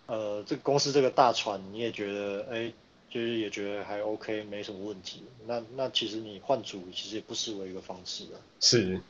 [0.06, 2.74] 呃这个公司这个大船你也觉得哎
[3.10, 8.38] 就是也觉得还 OK 没什么问题，那那其实你换组其实也不失为一个方式啊。
[8.60, 9.02] 是。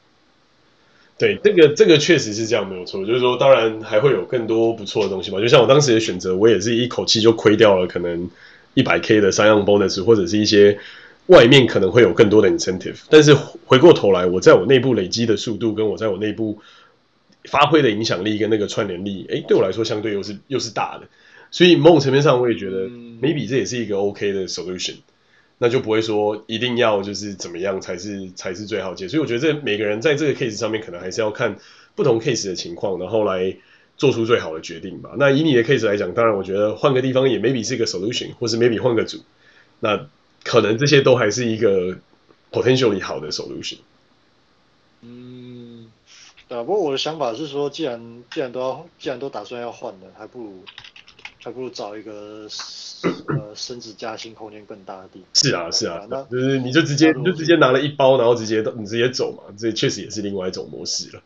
[1.20, 3.06] 对，这个这个确实是这样，没有错。
[3.06, 5.42] 就是说，当然还会有更多不错的东西嘛。
[5.42, 8.30] 就像我当时的选择，我也是一口气就亏掉了可能
[8.74, 10.80] 一百 K 的 sign-on bonus，或者是一些
[11.26, 13.02] 外面可能会有更多的 incentive。
[13.10, 13.34] 但是
[13.66, 16.60] 回过头来，我在我内部累积的速度，跟我在我内部
[17.44, 21.08] 发挥的影响力跟那个串联力，哎，对我来说相对又是又是大的。
[21.52, 24.96] 所以某种层面上，我也觉得 maybe 这也是一个 OK 的 solution。
[25.62, 31.58] 那就不会说一定要就是怎么样才是才是最好解，所以我觉得这每个人在这个 case 上面可能还是要看
[31.96, 33.56] 不同 case 的情况，然后来
[33.98, 35.12] 做出最好的决定吧。
[35.18, 39.20] 那以你的 case 来讲，当然我觉得换个地方也 maybe 是一个 solution，或是 maybe 换个组，
[39.82, 40.08] 那
[40.46, 41.98] 可能这些都还是一个
[42.52, 43.80] potentially 好的 solution。
[45.02, 45.92] 嗯，
[46.48, 50.64] 对啊，不过我的想法是说，既然既然都要既然都打算要换的，还不如
[51.42, 52.48] 还不如找一个。
[53.02, 55.30] 呃，升职加薪空间更大的地方。
[55.34, 61.24] 是啊，是啊，那就是你就直接你就直接拿了一包，然后直接你直接走嘛，这确实也是另外一种模式了。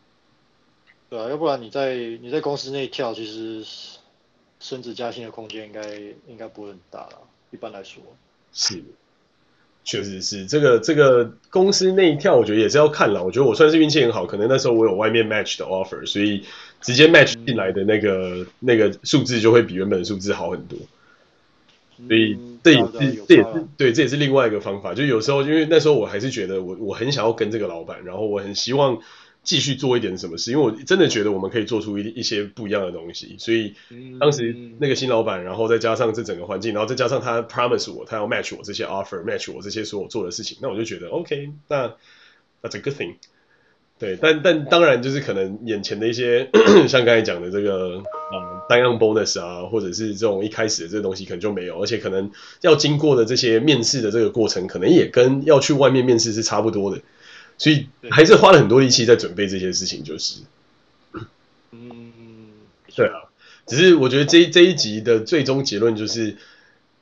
[1.10, 3.66] 对啊，要不然你在你在公司内跳，其实
[4.60, 5.82] 升职加薪的空间应该
[6.28, 7.18] 应该不会很大了。
[7.50, 8.04] 一般来说，
[8.54, 8.84] 是，
[9.84, 13.24] 确实是这个这个公司内跳，我觉得也是要看了。
[13.24, 16.46] 我觉得我算是运气很好，可能那时候我有外面 match 的 offer，所以
[16.84, 20.78] 直接 match 进来的那个、嗯、那个数字就会比原本的数字好很多。
[22.08, 24.94] 所以这也是、嗯、这也是对，这也是另外一个方法。
[24.94, 29.00] 就有时候，因为那时候我还是觉得我我很想要跟这个老板，然后我很希望
[29.44, 33.36] 继续做一点什么事，因为我真的觉得我们可以做出一一些不一样的东西。
[33.38, 33.76] 所以
[34.20, 41.90] 当时那个新老板，然后再加上这整个环境，然后再加上他 promise 我，他要 match 我这些 offer，match 我这些所有做的事情，那我就觉得 OK，那
[42.62, 43.16] that's a good thing。
[44.00, 46.50] 对，但但当然就是可能眼前的一些，
[46.90, 52.30] 像刚才讲的这个呃单样 bonus 啊，或者是这种一开始的这个东西可能就没有，而且可能
[52.62, 57.02] 要经过的这些面试的这个过程，可能也跟要去外面面试是差不多的，
[57.58, 60.42] 所以还是花了很多力气在准备这些事情，就是，
[61.72, 62.12] 嗯，
[62.94, 63.30] 对啊，
[63.68, 66.36] 只是我觉得这这一集的最终结论就是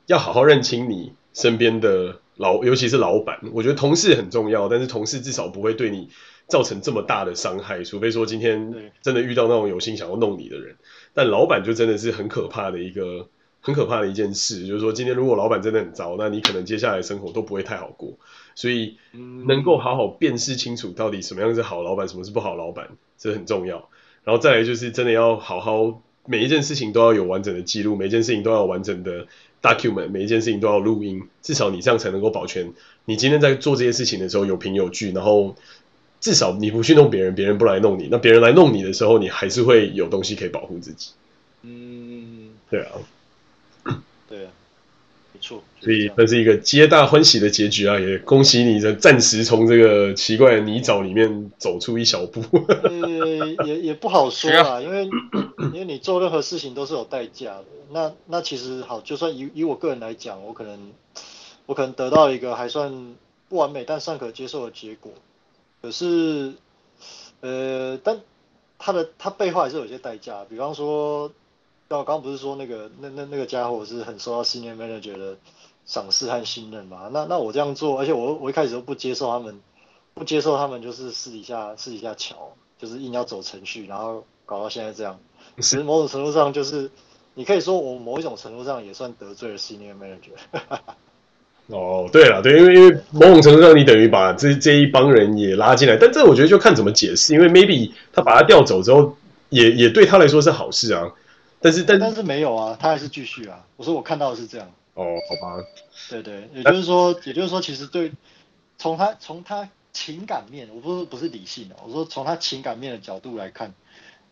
[0.06, 6.10] 要好好认清你身边的老，尤其是老板，我觉得同事很重要，但是同事至少不会对你。
[6.48, 10.76] 造成这么大的伤害，除非说今天真的遇到那种有心想要弄你的人，
[11.14, 13.28] 但老板就真的是很可怕的一个
[13.60, 18.18] 很可怕的一件事，就是说今天如果老板真的很糟，那你可能接下来生活都不会太好过。
[18.54, 18.98] 所以
[19.46, 23.88] 能够好好辨识清楚到底什么样是好老板，什么是不好老板，这很重要。
[24.24, 29.26] 然后再来就是真的要好好每一件事情都要有完整的记录，每一件事情都要有完整的
[29.62, 32.72] document，每一件事情都要录音，至少你这样才能够保全
[33.06, 35.56] 你今天在做这些事情的时候有凭有据，然后
[36.22, 41.10] 至少你不去弄别人，别人不来弄你，那别人来弄你的时候，你还是会有东西可以保护自己。
[41.60, 42.92] 嗯，对啊，
[44.30, 44.50] 对啊。
[45.34, 47.98] 没错，所以这是一个皆大欢喜的结局啊！
[47.98, 52.42] 也恭喜你，这暂时从这个奇怪的泥沼里面走出一小步。
[52.84, 55.08] 呃，也也不好说啊，因为
[55.72, 57.64] 因为你做任何事情都是有代价的。
[57.90, 60.92] 那那其实好，就算以以我个人来讲，我可能
[61.66, 63.16] 我可能得到一个还算
[63.48, 65.10] 不完美但尚可接受的结果。
[65.82, 66.54] 可是，
[67.40, 68.20] 呃，但
[68.78, 71.30] 他的他背后还是有些代价，比方说。
[71.88, 75.36] 那我刚刚不是说那个那那那个家伙是很受到 senior manager 的
[75.84, 77.10] 赏识和信任嘛？
[77.12, 79.60] 那那我这样做，而且我我一开始都不接受他们，
[80.14, 85.20] 不接受他们就是私底下私底下瞧，就是硬要走程序，然后搞到现在这样。
[85.56, 86.90] 其实某种程度上就是，
[87.34, 90.32] 你可以说我某一种程度上也算得罪了 senior manager。
[91.68, 99.16] 哦，对了，对，因为因为某种程度上你等于把这这一帮人也拉进来，但这我觉得就看怎么解释，因为 maybe 他把他调走之后，
[99.48, 101.12] 也也对他来说是好事啊。
[101.60, 103.64] 但是但但是没有啊，他还是继续啊。
[103.76, 104.68] 我说我看到的是这样。
[104.94, 105.64] 哦，好吧。
[106.10, 108.12] 对对，也就是说，也就是说，其实对，
[108.76, 113.72] 从他从他情感面，我不是不是理性的，我说从他情感面的角度来看，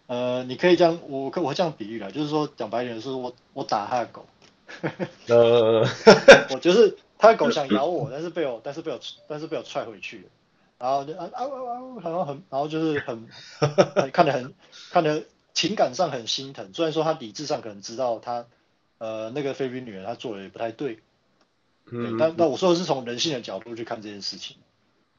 [0.08, 4.26] 呃，你可以这样，我我这样比喻了，就是说讲白点，是我我打他的狗，
[5.28, 5.86] 呃，
[6.52, 8.98] 我就是他的狗想咬我，但是被我但是被我
[9.28, 10.24] 但是被我踹回去了，
[10.78, 13.28] 然后就啊啊啊，然后很然后就是很
[14.12, 14.54] 看得很
[14.90, 15.24] 看得。
[15.52, 18.46] 情感上很心疼，虽然说他理智上可能知道他，
[18.98, 21.00] 呃，那个菲律宾女人她做的也不太对，
[21.90, 24.56] 嗯，但但我说的是从人性的角度去看这件事情。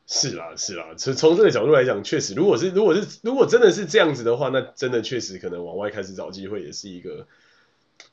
[0.08, 7.28] 是啦，是啦，从从这个角度来讲，确实，如果是如果是如果真的是这样子的话，那真的确实可能往外开始找机会，也是一个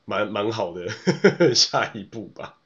[0.03, 2.58] 蛮蛮好的呵 呵下一步吧。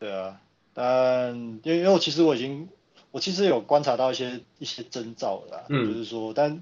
[0.00, 0.40] 对啊，
[0.74, 2.68] 但因为因为我其实我已经
[3.12, 6.60] 我其实有观察到一些一些征兆了啦，嗯，就是说但。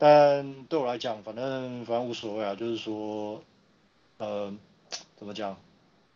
[0.00, 3.42] 但对我来讲，反正反正无所谓啊，就是说，
[4.18, 4.54] 呃，
[5.16, 5.56] 怎么讲？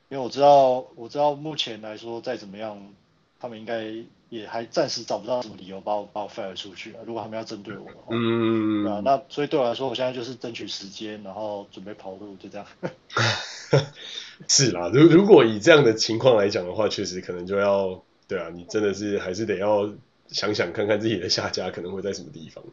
[0.08, 2.94] 因为我知道，我知道目前来说，再怎么样，
[3.40, 3.92] 他们应该
[4.32, 7.00] 也还暂时找不到什么理由把我把我 fire 出去啊。
[7.04, 12.66] 如果他们要针对我的话，嗯，那所以对我来说，我现在就是争取时间，然后准备跑路，就这样。
[14.48, 19.92] 是啦，如如果以这样的情况来讲的话，确实可能就要，对啊，你真的是还是得要
[20.28, 22.64] 想想看看自己的下家可能会在什么地方。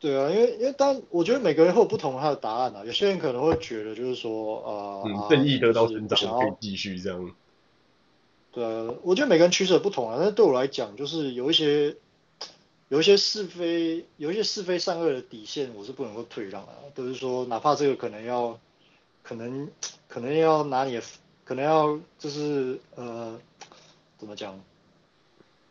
[0.00, 7.30] 对啊，因为因为当我觉得每个人会有不同他的答案啊，有些人可能会觉得就是说，呃，嗯，正义得到伸张，可以继续这样。
[8.52, 11.96] 对啊，我觉得每个人取舍不同啊，但是对我来讲，就是有一些
[12.88, 16.74] 有一些是非，有一些是非善恶的底线，我是不能够退让啊。
[16.94, 18.58] 都、就是说，哪怕这个可能要，
[19.22, 19.68] 可能
[20.08, 21.02] 可能要拿你的，
[21.44, 23.38] 可能要就是呃，
[24.18, 24.60] 怎么讲，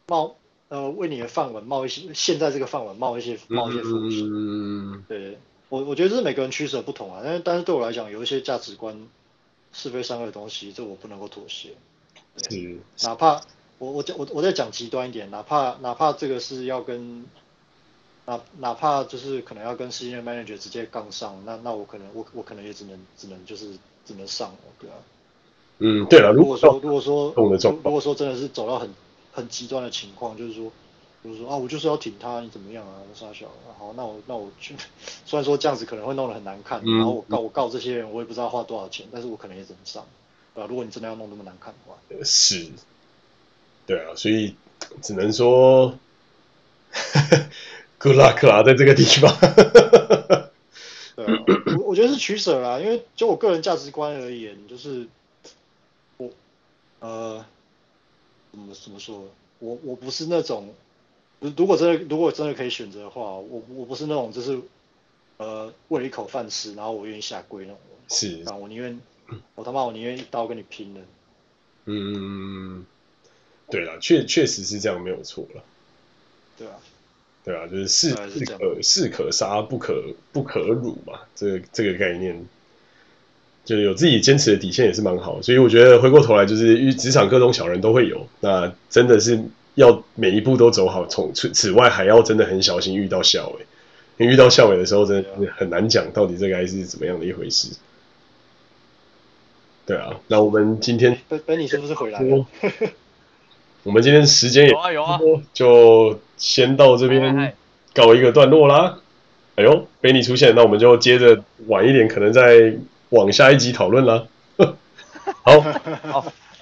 [0.07, 0.35] 冒。
[0.69, 4.19] 呃，为你的饭碗冒一些，现在这个饭碗冒一些冒一些风险。
[4.23, 9.07] 嗯，对，我我觉得这是每个人取舍不同啊，但是但是对我来讲，有一些价值观
[9.73, 11.71] 是非善恶的东西，这我不能够妥协。
[12.35, 13.41] 对，哪怕
[13.77, 17.25] 我我我我再讲极端一点，哪怕哪怕这个是要跟，
[18.25, 23.71] 哪哪怕就是可能要跟 Senior Manager 直接杠上，那那我可能我我可能也只能只能就是
[24.05, 24.95] 只能上了，对啊。
[25.79, 28.89] 嗯，对了，如果说如果说如果说真的是走到很。
[29.31, 30.71] 很极端的情况，就是说，
[31.23, 32.95] 就是说啊，我就是要挺他，你怎么样啊？
[33.13, 33.45] 杀小，
[33.77, 34.75] 好，那我那我去，
[35.23, 40.03] 虽然说这样子可能会弄得很难看，嗯、然后我告我告这些人，我也不知道花多少钱，但是我可能也只能上，
[40.59, 40.67] 对吧？
[40.67, 41.95] 如果你真的要弄那么难看的话，
[42.25, 42.67] 是，
[43.85, 44.55] 对啊，所以
[45.01, 45.97] 只能说
[47.97, 49.33] ，good luck 啦，在这个地方，
[51.15, 51.43] 对啊，
[51.77, 55.07] 我我觉得是取舍啦，因为就我个人价值观而言，就是
[56.17, 56.29] 我
[56.99, 57.45] 呃。
[58.51, 59.27] 怎么怎么说？
[59.59, 60.73] 我我不是那种，
[61.39, 64.59] 如果真的如果真的可以选择的话，我我不是那种就是，
[65.37, 67.79] 呃，为了一口饭吃，然后我愿意下跪那种。
[68.09, 68.43] 是。
[68.47, 68.99] 啊，我宁愿，
[69.55, 71.01] 我他妈我宁愿一刀跟你拼了。
[71.85, 72.85] 嗯，
[73.69, 75.63] 对了，确确实是这样，没有错了。
[76.57, 76.73] 对啊。
[77.43, 82.45] 对啊，就是士士可士可杀，不可不可辱嘛，这个这个概念。
[83.65, 89.39] 就是有自己坚持的底线也是蛮好，所以我觉得回过头来就是，职场各种小人都会有，那真的是
[89.75, 91.05] 要每一步都走好。
[91.05, 93.65] 从此此外还要真的很小心遇到校委，
[94.17, 97.67] 因为遇到校委的时候真的很难讲到底这个还是怎么样的一回事。
[99.89, 102.45] 对啊，那我们今天本本你是不是回来了？
[103.81, 105.19] 我们今天时间也有啊有啊，
[105.51, 107.55] 就先到这边
[107.95, 108.99] 告一个段落啦。
[109.55, 112.75] 哎呦，贝尼出现，那我们就接着晚一点，可能再
[113.09, 114.27] 往下一集讨论啦。
[115.41, 115.59] 好，
[116.05, 116.21] 好，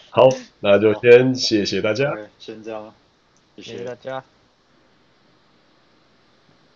[0.09, 0.29] 好，
[0.61, 2.93] 那就先谢谢大家，先这样，
[3.57, 4.23] 谢谢，谢谢大家。